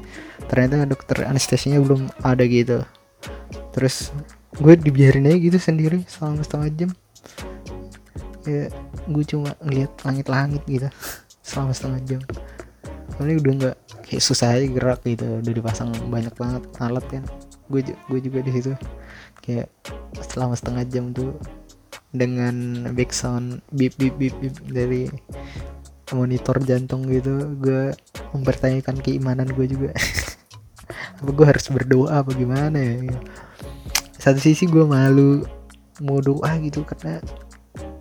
ternyata 0.49 0.88
dokter 0.88 1.29
anestesinya 1.29 1.83
belum 1.83 2.09
ada 2.25 2.45
gitu. 2.49 2.87
Terus 3.73 4.12
gue 4.57 4.77
dibiarin 4.77 5.29
aja 5.29 5.38
gitu 5.40 5.59
sendiri 5.61 6.05
selama 6.05 6.45
setengah 6.45 6.71
jam 6.77 6.90
ya 8.46 8.68
gue 9.09 9.24
cuma 9.26 9.55
ngeliat 9.62 9.92
langit-langit 10.07 10.62
gitu 10.68 10.88
selama 11.42 11.72
setengah 11.74 12.00
jam. 12.07 12.20
Soalnya 13.14 13.37
udah 13.42 13.52
nggak 13.59 13.76
kayak 14.09 14.22
susah 14.22 14.57
aja 14.57 14.66
gerak 14.66 15.00
gitu 15.05 15.26
udah 15.42 15.52
dipasang 15.52 15.90
banyak 16.09 16.35
banget 16.37 16.62
alat 16.78 17.05
kan. 17.11 17.24
Gue 17.68 17.83
gue 17.85 18.20
juga 18.20 18.38
di 18.44 18.52
situ 18.55 18.72
kayak 19.42 19.68
selama 20.33 20.55
setengah 20.55 20.85
jam 20.87 21.11
tuh 21.11 21.35
dengan 22.12 22.87
background 22.92 23.64
bip 23.72 23.96
bip 23.96 24.14
bip 24.20 24.37
bip 24.38 24.55
dari 24.68 25.09
monitor 26.12 26.60
jantung 26.60 27.08
gitu 27.08 27.56
gue 27.56 27.96
mempertanyakan 28.37 29.00
keimanan 29.00 29.48
gue 29.52 29.67
juga. 29.67 29.90
Apa 31.21 31.31
gue 31.33 31.46
harus 31.46 31.64
berdoa 31.71 32.21
apa 32.21 32.35
gimana 32.35 32.77
ya? 32.77 32.98
Satu 34.19 34.42
sisi 34.42 34.67
gue 34.67 34.83
malu 34.83 35.46
mau 36.02 36.19
doa 36.19 36.58
gitu 36.58 36.83
karena 36.83 37.23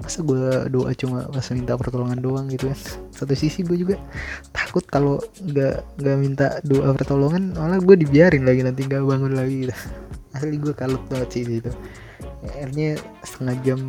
masa 0.01 0.25
gue 0.25 0.67
doa 0.73 0.91
cuma 0.97 1.29
pas 1.29 1.45
minta 1.53 1.77
pertolongan 1.77 2.19
doang 2.19 2.45
gitu 2.49 2.73
kan? 2.73 2.79
Satu 3.13 3.33
sisi 3.37 3.61
gue 3.61 3.77
juga 3.77 3.95
takut 4.49 4.81
kalau 4.89 5.21
nggak 5.39 6.01
nggak 6.01 6.17
minta 6.17 6.47
doa 6.65 6.91
pertolongan 6.97 7.53
malah 7.53 7.77
gue 7.77 7.95
dibiarin 8.01 8.43
lagi 8.43 8.65
nanti 8.65 8.83
nggak 8.89 9.05
bangun 9.05 9.33
lagi 9.37 9.69
gitu. 9.69 9.75
Asli 10.33 10.57
gue 10.57 10.73
kalut 10.73 11.03
banget 11.07 11.29
sih 11.31 11.43
itu 11.45 11.71
akhirnya 12.41 12.97
setengah 13.21 13.55
jam 13.61 13.79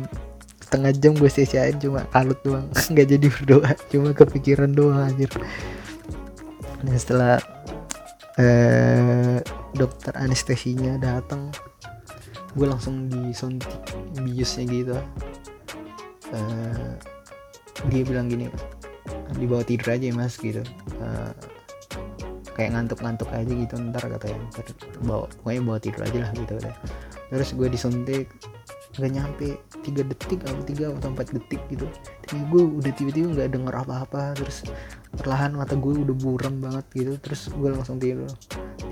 setengah 0.61 0.91
jam 0.97 1.13
gue 1.17 1.29
sia-siain 1.29 1.77
cuma 1.77 2.05
kalut 2.09 2.37
doang. 2.41 2.65
Nggak 2.93 3.07
jadi 3.17 3.27
berdoa 3.29 3.71
cuma 3.93 4.09
kepikiran 4.13 4.71
doang 4.73 5.05
anjir. 5.05 5.29
Dan 6.81 6.97
setelah 6.97 7.37
eh, 8.41 9.37
dokter 9.73 10.13
anestesinya 10.17 10.97
datang 10.97 11.53
gue 12.53 12.67
langsung 12.69 13.09
disuntik 13.09 13.69
biusnya 14.13 14.63
gitu 14.69 14.97
eh, 16.33 16.91
dia 17.89 18.01
bilang 18.05 18.27
gini 18.29 18.49
dibawa 19.37 19.65
tidur 19.65 19.93
aja 19.93 20.05
ya 20.09 20.15
mas 20.15 20.35
gitu. 20.37 20.61
Eh, 21.01 21.31
kayak 22.53 22.77
ngantuk-ngantuk 22.77 23.29
aja 23.33 23.49
gitu 23.49 23.73
ntar 23.89 24.05
katanya 24.05 24.37
ntar 24.53 24.65
bawa 25.01 25.25
pokoknya 25.41 25.61
bawa 25.65 25.79
tidur 25.81 26.01
aja 26.05 26.17
lah 26.29 26.31
gitu 26.37 26.53
udah. 26.57 26.75
Terus 27.33 27.49
gue 27.57 27.67
disuntik 27.69 28.27
nggak 28.93 29.09
nyampe 29.09 29.57
tiga 29.81 30.05
detik 30.05 30.45
atau 30.45 30.61
tiga 30.61 30.85
atau 30.93 31.09
empat 31.09 31.33
detik 31.33 31.61
gitu. 31.73 31.89
Tapi 32.25 32.41
gue 32.53 32.63
udah 32.77 32.91
tiba-tiba 32.93 33.27
nggak 33.33 33.49
denger 33.57 33.73
apa-apa 33.73 34.37
terus 34.37 34.61
perlahan 35.17 35.57
mata 35.57 35.73
gue 35.73 35.93
udah 35.97 36.13
buram 36.13 36.61
banget 36.61 36.85
gitu. 36.93 37.13
Terus 37.17 37.49
gue 37.49 37.69
langsung 37.73 37.97
tidur. 37.97 38.29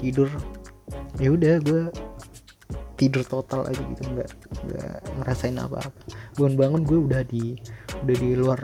Tidur 0.01 0.29
ya 1.21 1.29
udah 1.31 1.61
gue 1.61 1.83
tidur 3.01 3.25
total 3.25 3.65
aja 3.65 3.81
gitu 3.81 4.01
nggak 4.05 4.29
nggak 4.69 4.97
ngerasain 5.17 5.57
apa-apa. 5.57 5.89
Bangun-bangun 6.37 6.81
gue 6.85 6.99
udah 7.09 7.21
di 7.25 7.57
udah 8.05 8.15
di 8.21 8.29
luar 8.37 8.59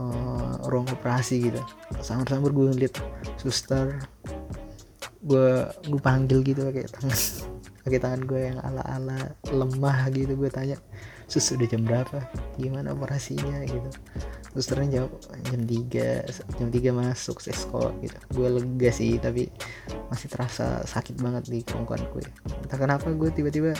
eh, 0.00 0.54
ruang 0.72 0.88
operasi 0.88 1.52
gitu. 1.52 1.60
Samar-samar 2.00 2.48
gue 2.48 2.72
ngeliat 2.72 2.96
suster 3.36 4.00
gue 5.22 5.70
gue 5.86 6.00
panggil 6.02 6.42
gitu 6.42 6.66
pakai 6.66 6.90
tangan 6.90 7.14
pakai 7.86 7.98
tangan 8.02 8.22
gue 8.26 8.40
yang 8.42 8.58
ala-ala 8.58 9.18
lemah 9.54 10.10
gitu 10.10 10.34
gue 10.34 10.50
tanya 10.50 10.76
sus 11.32 11.56
udah 11.56 11.64
jam 11.64 11.88
berapa? 11.88 12.28
Gimana 12.60 12.92
operasinya 12.92 13.64
gitu. 13.64 13.88
Susternya 14.52 15.00
jawab 15.00 15.16
jam 15.48 15.64
3 15.64 16.60
jam 16.60 16.68
3 16.68 16.92
masuk 16.92 17.40
sesko 17.40 17.96
gitu. 18.04 18.16
Gue 18.36 18.52
lega 18.52 18.92
sih 18.92 19.16
tapi 19.16 19.48
masih 20.12 20.28
terasa 20.28 20.84
sakit 20.84 21.16
banget 21.16 21.48
di 21.48 21.64
kerongkongan 21.64 22.04
gue. 22.12 22.28
Entah 22.68 22.76
kenapa 22.76 23.08
gue 23.08 23.32
tiba-tiba 23.32 23.72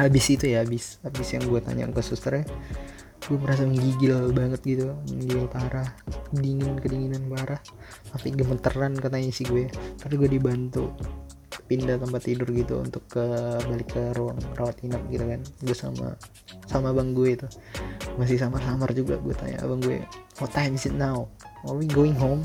habis 0.00 0.24
itu 0.32 0.48
ya 0.48 0.64
habis 0.64 0.96
habis 1.04 1.28
yang 1.36 1.44
gue 1.46 1.60
tanya 1.60 1.86
ke 1.86 2.02
susternya 2.02 2.48
gue 3.24 3.40
merasa 3.40 3.64
menggigil 3.64 4.32
banget 4.32 4.60
gitu. 4.64 4.96
Menggigil 5.08 5.44
parah 5.52 5.88
dingin 6.32 6.80
kedinginan 6.80 7.28
parah. 7.28 7.60
Sampai 8.08 8.32
gemeteran 8.32 8.96
katanya 8.96 9.28
sih 9.32 9.44
gue. 9.44 9.68
Tapi 10.00 10.14
gue 10.16 10.28
dibantu 10.28 10.92
pindah 11.64 11.96
tempat 11.96 12.22
tidur 12.24 12.48
gitu 12.52 12.80
untuk 12.80 13.04
ke 13.08 13.24
balik 13.64 13.88
ke 13.94 14.02
ruang 14.18 14.38
rawat 14.58 14.76
inap 14.84 15.02
gitu 15.08 15.24
kan. 15.24 15.40
Gue 15.62 15.76
sama 15.76 16.18
sama 16.68 16.92
abang 16.92 17.16
gue 17.16 17.38
itu. 17.38 17.48
Masih 18.20 18.38
samar-samar 18.38 18.90
juga 18.92 19.18
gue 19.18 19.34
tanya 19.34 19.62
abang 19.64 19.80
gue 19.80 20.04
what 20.38 20.50
time 20.52 20.74
is 20.74 20.86
it 20.86 20.94
now? 20.94 21.26
Are 21.64 21.76
we 21.76 21.88
going 21.88 22.14
home? 22.14 22.44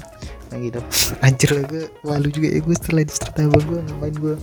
Nah 0.49 0.57
gitu. 0.61 0.79
Anjir 1.25 1.49
lah 1.55 1.63
gue 1.67 1.83
malu 2.05 2.29
juga 2.31 2.47
ya 2.53 2.59
gue 2.63 2.75
setelah 2.75 3.03
disertai 3.03 3.45
abang 3.49 3.65
gue 3.67 3.79
ngapain 3.83 4.15
gue 4.15 4.35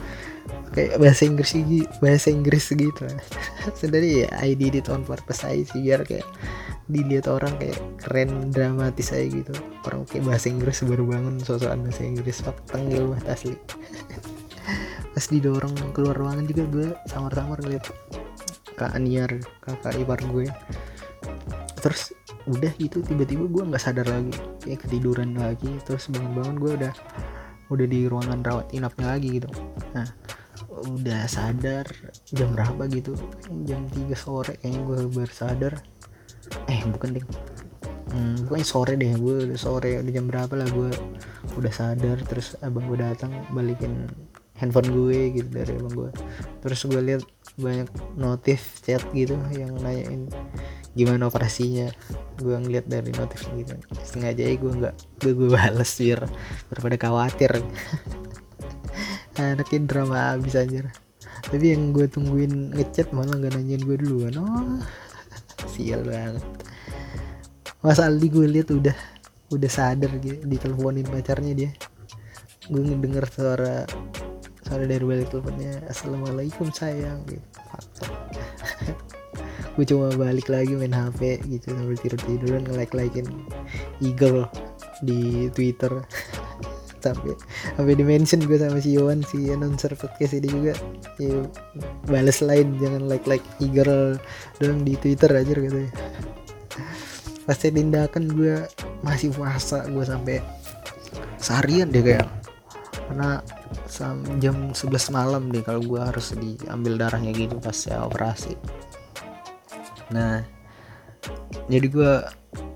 kayak 0.76 1.00
bahasa 1.00 1.22
Inggris 1.24 1.50
gitu 1.56 1.88
bahasa 2.04 2.28
Inggris 2.28 2.64
gitu. 2.68 3.04
Sebenarnya 3.78 4.12
ya 4.26 4.28
I 4.44 4.52
did 4.52 4.76
it 4.76 4.92
on 4.92 5.02
purpose 5.02 5.42
aja 5.46 5.62
sih 5.72 5.80
biar 5.80 6.04
kayak 6.04 6.26
dilihat 6.86 7.26
orang 7.26 7.50
kayak 7.58 7.78
keren 7.98 8.52
dramatis 8.52 9.10
aja 9.10 9.26
gitu. 9.26 9.54
Orang 9.88 10.06
kayak 10.06 10.28
bahasa 10.28 10.46
Inggris 10.52 10.84
baru 10.84 11.04
bangun 11.08 11.40
sosokan 11.42 11.86
bahasa 11.86 12.02
Inggris 12.04 12.44
fuck 12.44 12.58
tenggel 12.68 13.08
banget 13.10 13.26
asli 13.32 13.54
pas 15.16 15.24
didorong 15.32 15.74
keluar 15.96 16.16
ruangan 16.16 16.44
juga 16.44 16.64
gue 16.68 16.88
samar-samar 17.08 17.62
ngeliat 17.64 17.84
kak 18.76 18.92
Aniar 18.92 19.30
kakak 19.64 19.96
ipar 19.96 20.20
gue. 20.28 20.46
Terus 21.80 22.12
udah 22.46 22.72
gitu 22.78 23.02
tiba-tiba 23.02 23.48
gue 23.48 23.62
nggak 23.72 23.82
sadar 23.82 24.06
lagi. 24.06 24.36
Kayak 24.62 24.86
ketiduran 24.86 25.34
lagi. 25.34 25.70
Terus 25.88 26.12
bangun-bangun 26.12 26.56
gue 26.60 26.72
udah 26.84 26.92
udah 27.66 27.86
di 27.86 28.06
ruangan 28.06 28.40
rawat 28.46 28.66
inapnya 28.76 29.16
lagi 29.16 29.40
gitu. 29.40 29.48
Nah 29.96 30.06
udah 30.76 31.24
sadar 31.26 31.88
jam 32.28 32.52
berapa 32.52 32.84
gitu? 32.92 33.16
Jam 33.64 33.88
3 33.88 34.12
sore 34.12 34.60
kayaknya 34.60 34.80
gue 34.84 34.98
baru 35.08 35.32
sadar 35.32 35.74
eh 36.70 36.78
bukan 36.86 37.18
deh 37.18 37.24
hmm, 38.14 38.46
pokoknya 38.46 38.66
sore 38.66 38.94
deh 38.94 39.10
gue 39.18 39.36
udah 39.50 39.58
sore 39.58 39.98
udah 39.98 40.12
jam 40.14 40.26
berapa 40.30 40.54
lah 40.54 40.68
gue 40.68 40.90
udah 41.56 41.72
sadar. 41.72 42.20
Terus 42.28 42.60
abang 42.60 42.86
gue 42.92 42.98
datang 43.00 43.32
balikin 43.50 44.06
handphone 44.56 44.90
gue 44.92 45.36
gitu 45.36 45.48
dari 45.48 45.72
abang 45.76 45.94
gue. 45.94 46.10
Terus 46.64 46.80
gue 46.88 47.02
lihat 47.02 47.22
banyak 47.56 47.88
notif 48.16 48.80
chat 48.84 49.00
gitu 49.16 49.36
yang 49.52 49.76
nanyain 49.80 50.28
gimana 50.96 51.28
operasinya. 51.28 51.92
Gue 52.40 52.56
ngeliat 52.56 52.88
dari 52.88 53.12
notif 53.14 53.44
gitu. 53.56 53.76
Sengaja 54.04 54.42
ya 54.44 54.56
gue 54.56 54.72
nggak 54.72 54.94
gue 55.24 55.32
gue 55.32 55.48
balas 55.52 55.90
biar 56.00 56.26
daripada 56.72 56.96
khawatir. 56.96 57.52
Anaknya 59.36 59.80
drama 59.84 60.32
abis 60.32 60.56
aja 60.56 60.88
tapi 61.46 61.70
yang 61.70 61.94
gue 61.94 62.10
tungguin 62.10 62.74
ngechat 62.74 63.14
malah 63.14 63.38
nggak 63.38 63.54
nanyain 63.54 63.82
gue 63.82 63.96
dulu 64.02 64.26
kan 64.26 64.34
oh 64.42 64.82
sial 65.72 66.02
banget. 66.02 66.42
Mas 67.86 68.02
Aldi 68.02 68.26
gue 68.26 68.46
lihat 68.50 68.68
udah 68.74 68.96
udah 69.54 69.70
sadar 69.70 70.10
gitu 70.18 70.42
diteleponin 70.42 71.06
pacarnya 71.06 71.54
dia. 71.54 71.70
Gue 72.66 72.82
ngedenger 72.82 73.24
suara 73.30 73.86
suara 74.66 74.82
dari 74.82 75.06
balik 75.06 75.30
teleponnya 75.30 75.78
assalamualaikum 75.86 76.74
sayang 76.74 77.22
gitu. 77.30 77.46
Gue 79.78 79.86
cuma 79.86 80.10
balik 80.18 80.50
lagi 80.50 80.74
main 80.74 80.90
HP 80.90 81.46
gitu 81.46 81.70
sambil 81.70 81.96
tidur 82.02 82.20
tiduran 82.26 82.62
nge 82.66 82.74
like 82.74 82.94
likein 82.96 83.28
Eagle 84.02 84.50
di 85.06 85.46
Twitter. 85.54 86.02
Sampai 86.96 87.38
sampai 87.78 87.94
di 87.94 88.02
mention 88.02 88.42
gue 88.42 88.58
sama 88.58 88.82
si 88.82 88.98
Yohan 88.98 89.22
si 89.22 89.46
announcer 89.54 89.94
podcast 89.94 90.42
ini 90.42 90.50
juga. 90.50 90.74
Ya, 91.22 91.46
balas 92.10 92.42
lain 92.42 92.74
jangan 92.82 93.06
like 93.06 93.22
like 93.30 93.46
Eagle 93.62 94.18
doang 94.58 94.82
di 94.82 94.98
Twitter 94.98 95.30
aja 95.30 95.54
katanya. 95.54 95.92
Pasti 97.46 97.70
tindakan 97.70 98.26
gue 98.34 98.58
masih 99.06 99.30
puasa 99.30 99.86
gue 99.86 100.02
sampai 100.02 100.42
seharian 101.38 101.94
deh 101.94 102.02
kayak 102.02 102.26
karena 103.06 103.40
jam 104.42 104.74
11 104.74 105.14
malam 105.14 105.48
deh 105.54 105.62
kalau 105.62 105.80
gue 105.82 106.00
harus 106.02 106.34
diambil 106.34 106.98
darahnya 106.98 107.30
gitu 107.32 107.56
pas 107.62 107.76
ya 107.86 108.02
operasi. 108.02 108.58
Nah 110.10 110.42
jadi 111.70 111.86
gue 111.86 112.12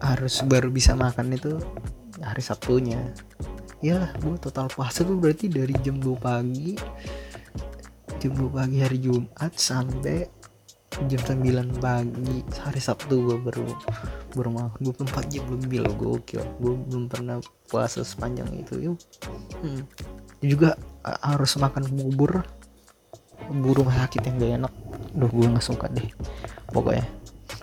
harus 0.03 0.43
baru 0.47 0.71
bisa 0.71 0.95
makan 0.95 1.35
itu 1.35 1.59
hari 2.23 2.43
Sabtunya. 2.43 3.01
Ya 3.81 4.13
gue 4.21 4.37
total 4.39 4.71
puasa 4.71 5.03
tuh 5.03 5.17
berarti 5.17 5.51
dari 5.51 5.73
jam 5.81 5.99
2 5.99 6.15
pagi 6.21 6.77
jam 8.21 8.37
2 8.37 8.53
pagi 8.53 8.79
hari 8.85 8.99
Jumat 9.01 9.57
sampai 9.57 10.29
jam 11.09 11.23
9 11.41 11.81
pagi 11.81 12.45
hari 12.61 12.81
Sabtu 12.83 13.25
gue 13.25 13.37
baru 13.41 13.65
baru 14.37 14.51
makan 14.53 14.81
24 14.93 15.33
jam 15.33 15.45
lebih 15.49 15.89
loh 15.89 15.95
gokil. 15.97 16.45
Gue 16.61 16.75
belum 16.77 17.09
pernah 17.09 17.41
puasa 17.71 18.05
sepanjang 18.05 18.53
itu 18.53 18.93
yuk. 18.93 18.99
Hmm. 19.65 19.83
Juga 20.45 20.77
uh, 21.05 21.21
harus 21.35 21.57
makan 21.57 21.85
bubur. 21.93 22.45
Rumah 23.51 24.07
sakit 24.07 24.21
yang 24.31 24.37
gak 24.39 24.53
enak. 24.63 24.73
Duh 25.17 25.31
gue 25.31 25.47
gak 25.57 25.65
suka 25.65 25.87
deh 25.91 26.07
pokoknya. 26.71 27.07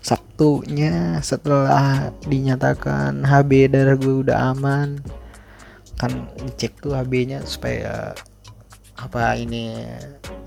Sabtunya 0.04 1.20
setelah 1.24 2.12
dinyatakan 2.28 3.24
HB 3.24 3.52
darah 3.72 3.96
gue 3.96 4.16
udah 4.28 4.52
aman. 4.56 5.00
Kan 5.98 6.30
dicek 6.44 6.78
tuh 6.84 6.94
HB 6.94 7.14
nya 7.32 7.40
supaya 7.48 8.14
apa 8.98 9.38
ini 9.38 9.78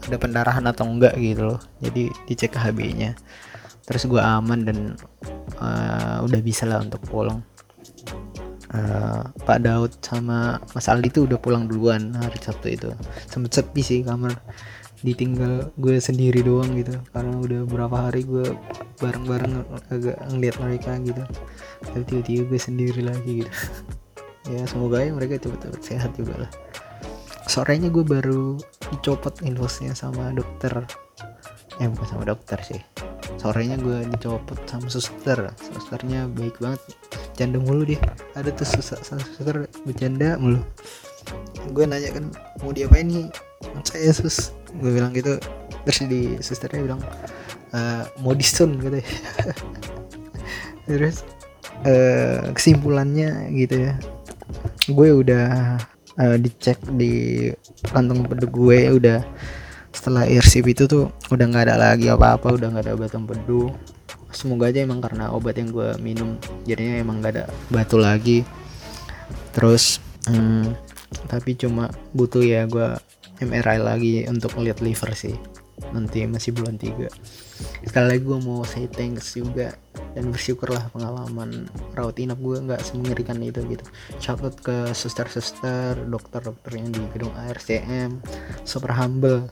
ada 0.05 0.17
pendarahan 0.19 0.67
atau 0.69 0.85
enggak 0.87 1.17
gitu 1.17 1.57
loh. 1.57 1.61
Jadi 1.81 2.13
dicek 2.29 2.55
HB 2.55 2.79
nya 2.95 3.13
terus 3.91 4.07
gue 4.07 4.23
aman 4.23 4.63
dan 4.63 4.79
uh, 5.59 6.23
udah 6.23 6.41
bisa 6.47 6.63
lah 6.63 6.79
untuk 6.79 7.03
pulang 7.11 7.43
uh, 8.75 9.23
Pak 9.47 9.59
Daud 9.63 9.93
sama 10.03 10.59
Mas 10.75 10.87
Aldi 10.87 11.09
tuh 11.11 11.23
udah 11.27 11.39
pulang 11.39 11.67
duluan 11.67 12.15
hari 12.15 12.39
Sabtu 12.39 12.69
itu. 12.71 12.91
Sempet 13.27 13.51
sepi 13.55 13.83
sih 13.83 14.01
kamar. 14.03 14.35
Ditinggal 15.01 15.73
gue 15.81 15.97
sendiri 15.97 16.45
doang 16.45 16.77
gitu. 16.77 16.93
Karena 17.11 17.35
udah 17.41 17.61
berapa 17.65 17.97
hari 18.11 18.23
gue 18.27 18.53
bareng-bareng 19.01 19.55
agak 19.89 20.17
ngeliat 20.29 20.57
mereka 20.61 20.93
gitu. 21.01 21.23
Tapi 21.81 22.03
tiba-tiba 22.05 22.43
gue 22.51 22.61
sendiri 22.61 23.01
lagi 23.05 23.45
gitu. 23.45 23.53
Ya 24.49 24.65
semoga 24.65 25.05
ya 25.05 25.13
mereka 25.13 25.37
cepet-cepet 25.37 25.83
sehat 25.85 26.11
juga 26.17 26.49
lah. 26.49 26.51
Sorenya 27.45 27.93
gue 27.93 28.01
baru 28.01 28.57
dicopot 28.89 29.45
infusnya 29.45 29.93
sama 29.93 30.33
dokter. 30.33 30.73
Eh 31.77 31.87
bukan 31.87 32.09
sama 32.09 32.25
dokter 32.25 32.57
sih 32.65 32.81
sorenya 33.39 33.77
gue 33.79 34.09
dicopot 34.17 34.59
sama 34.67 34.89
suster. 34.91 35.39
Susternya 35.61 36.27
baik 36.33 36.59
banget. 36.59 36.81
Canda 37.37 37.61
mulu 37.63 37.87
dia. 37.87 38.01
Ada 38.35 38.51
tuh 38.57 38.67
suster, 38.67 38.99
suster 39.05 39.71
bercanda 39.87 40.41
mulu. 40.41 40.65
Gue 41.71 41.85
nanya 41.87 42.11
kan 42.11 42.33
mau 42.65 42.75
diapain 42.75 43.07
nih? 43.07 43.29
Saya 43.87 44.11
sus. 44.11 44.51
Gue 44.81 44.97
bilang 44.97 45.15
gitu. 45.15 45.39
Terus 45.87 45.99
di 46.11 46.21
susternya 46.43 46.81
bilang 46.83 47.01
e, 47.73 47.79
mau 48.21 48.37
disun 48.37 48.77
gitu 48.83 49.01
ya 49.01 49.09
terus 50.91 51.23
uh, 51.87 52.51
kesimpulannya 52.51 53.55
gitu 53.55 53.91
ya. 53.91 53.95
Gue 54.91 55.15
udah 55.15 55.79
uh, 56.19 56.37
dicek 56.41 56.83
di 56.99 57.47
kantong 57.95 58.27
pedu 58.27 58.47
gue 58.51 58.79
udah 58.99 59.23
setelah 59.91 60.25
irsip 60.27 60.65
itu 60.71 60.87
tuh 60.87 61.11
udah 61.35 61.47
nggak 61.51 61.65
ada 61.71 61.77
lagi 61.77 62.07
apa-apa 62.09 62.55
udah 62.55 62.69
nggak 62.71 62.85
ada 62.87 62.95
batu 62.95 63.17
empedu 63.19 63.63
semoga 64.31 64.71
aja 64.71 64.87
emang 64.87 65.03
karena 65.03 65.35
obat 65.35 65.59
yang 65.59 65.75
gue 65.75 65.91
minum 65.99 66.39
jadinya 66.63 67.03
emang 67.03 67.19
nggak 67.19 67.33
ada 67.35 67.45
batu 67.69 67.99
lagi. 67.99 68.47
Terus 69.51 69.99
hmm, 70.31 70.71
tapi 71.27 71.59
cuma 71.59 71.91
butuh 72.15 72.43
ya 72.43 72.67
gue 72.71 72.95
MRI 73.43 73.79
lagi 73.83 74.15
untuk 74.31 74.55
lihat 74.63 74.79
liver 74.79 75.11
sih 75.17 75.35
nanti 75.91 76.29
masih 76.29 76.53
bulan 76.53 76.77
3 76.77 77.09
sekali 77.89 78.07
lagi 78.07 78.23
gue 78.23 78.39
mau 78.45 78.61
say 78.69 78.85
thanks 78.85 79.33
juga 79.33 79.73
dan 80.15 80.35
bersyukurlah 80.35 80.91
pengalaman 80.91 81.71
rawat 81.95 82.19
inap 82.19 82.39
gue 82.43 82.59
nggak 82.59 82.83
semengerikan 82.83 83.39
itu 83.43 83.63
gitu. 83.71 83.85
Out 84.31 84.63
ke 84.63 84.95
suster-suster 84.95 85.99
dokter-dokter 86.07 86.73
yang 86.79 86.89
di 86.95 87.03
gedung 87.13 87.35
ARCM 87.35 88.23
super 88.63 88.95
humble 88.95 89.51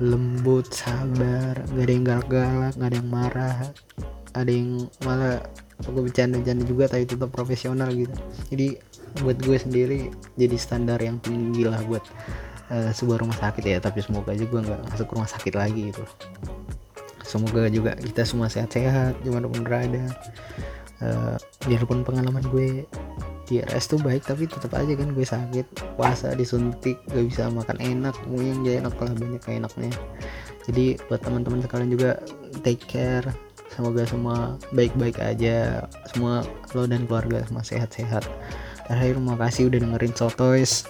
lembut 0.00 0.72
sabar 0.72 1.60
gak 1.60 1.84
ada 1.84 1.92
yang 1.92 2.04
galak-galak 2.08 2.72
gak 2.74 2.88
ada 2.88 2.96
yang 2.96 3.10
marah 3.12 3.58
ada 4.32 4.50
yang 4.50 4.88
malah 5.04 5.38
gue 5.78 6.02
bercanda-bercanda 6.02 6.64
juga 6.66 6.84
tapi 6.90 7.04
tetap 7.06 7.30
profesional 7.30 7.88
gitu. 7.94 8.14
Jadi 8.50 8.68
buat 9.24 9.38
gue 9.40 9.56
sendiri 9.56 9.98
jadi 10.34 10.56
standar 10.58 10.98
yang 10.98 11.22
tinggi 11.22 11.64
lah 11.64 11.78
buat 11.86 12.02
uh, 12.74 12.90
sebuah 12.90 13.22
rumah 13.22 13.38
sakit 13.38 13.62
ya. 13.62 13.78
Tapi 13.78 14.02
semoga 14.02 14.34
aja 14.34 14.44
gue 14.44 14.60
nggak 14.60 14.80
masuk 14.90 15.14
rumah 15.14 15.30
sakit 15.30 15.54
lagi 15.54 15.94
gitu 15.94 16.02
semoga 17.28 17.68
juga 17.68 17.92
kita 17.92 18.24
semua 18.24 18.48
sehat-sehat 18.48 19.20
pun 19.20 19.60
berada. 19.60 20.08
Uh, 20.98 21.38
biarpun 21.68 22.02
pengalaman 22.02 22.42
gue 22.50 22.82
di 23.46 23.62
RS 23.62 23.94
tuh 23.94 24.00
baik 24.02 24.26
tapi 24.26 24.48
tetap 24.48 24.72
aja 24.72 24.96
kan 24.96 25.12
gue 25.12 25.26
sakit. 25.28 25.66
Puasa 26.00 26.32
disuntik 26.32 26.96
gak 27.12 27.28
bisa 27.28 27.52
makan 27.52 27.76
enak 27.78 28.16
mungkin 28.24 28.64
gak 28.64 28.76
enak 28.82 28.94
lah 28.96 29.12
banyak 29.12 29.42
enaknya. 29.44 29.92
Jadi 30.64 30.84
buat 31.06 31.20
teman-teman 31.20 31.60
sekalian 31.60 31.90
juga 31.92 32.10
take 32.64 32.82
care. 32.88 33.28
Semoga 33.68 34.08
semua 34.08 34.56
baik-baik 34.72 35.20
aja. 35.20 35.84
Semua 36.10 36.42
lo 36.72 36.88
dan 36.88 37.04
keluarga 37.04 37.44
semua 37.44 37.62
sehat-sehat. 37.62 38.24
Terakhir 38.88 39.20
makasih 39.20 39.68
udah 39.68 39.78
dengerin 39.84 40.16
Sotoys. 40.16 40.88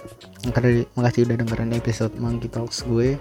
Makasih 0.95 1.27
udah 1.27 1.35
dengerin 1.35 1.75
episode 1.75 2.15
Monkey 2.15 2.47
Talks 2.47 2.87
gue 2.87 3.19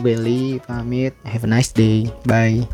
Belly 0.00 0.60
pamit. 0.66 1.14
Have 1.24 1.44
a 1.44 1.50
nice 1.50 1.72
day. 1.72 2.08
Bye 2.24 2.68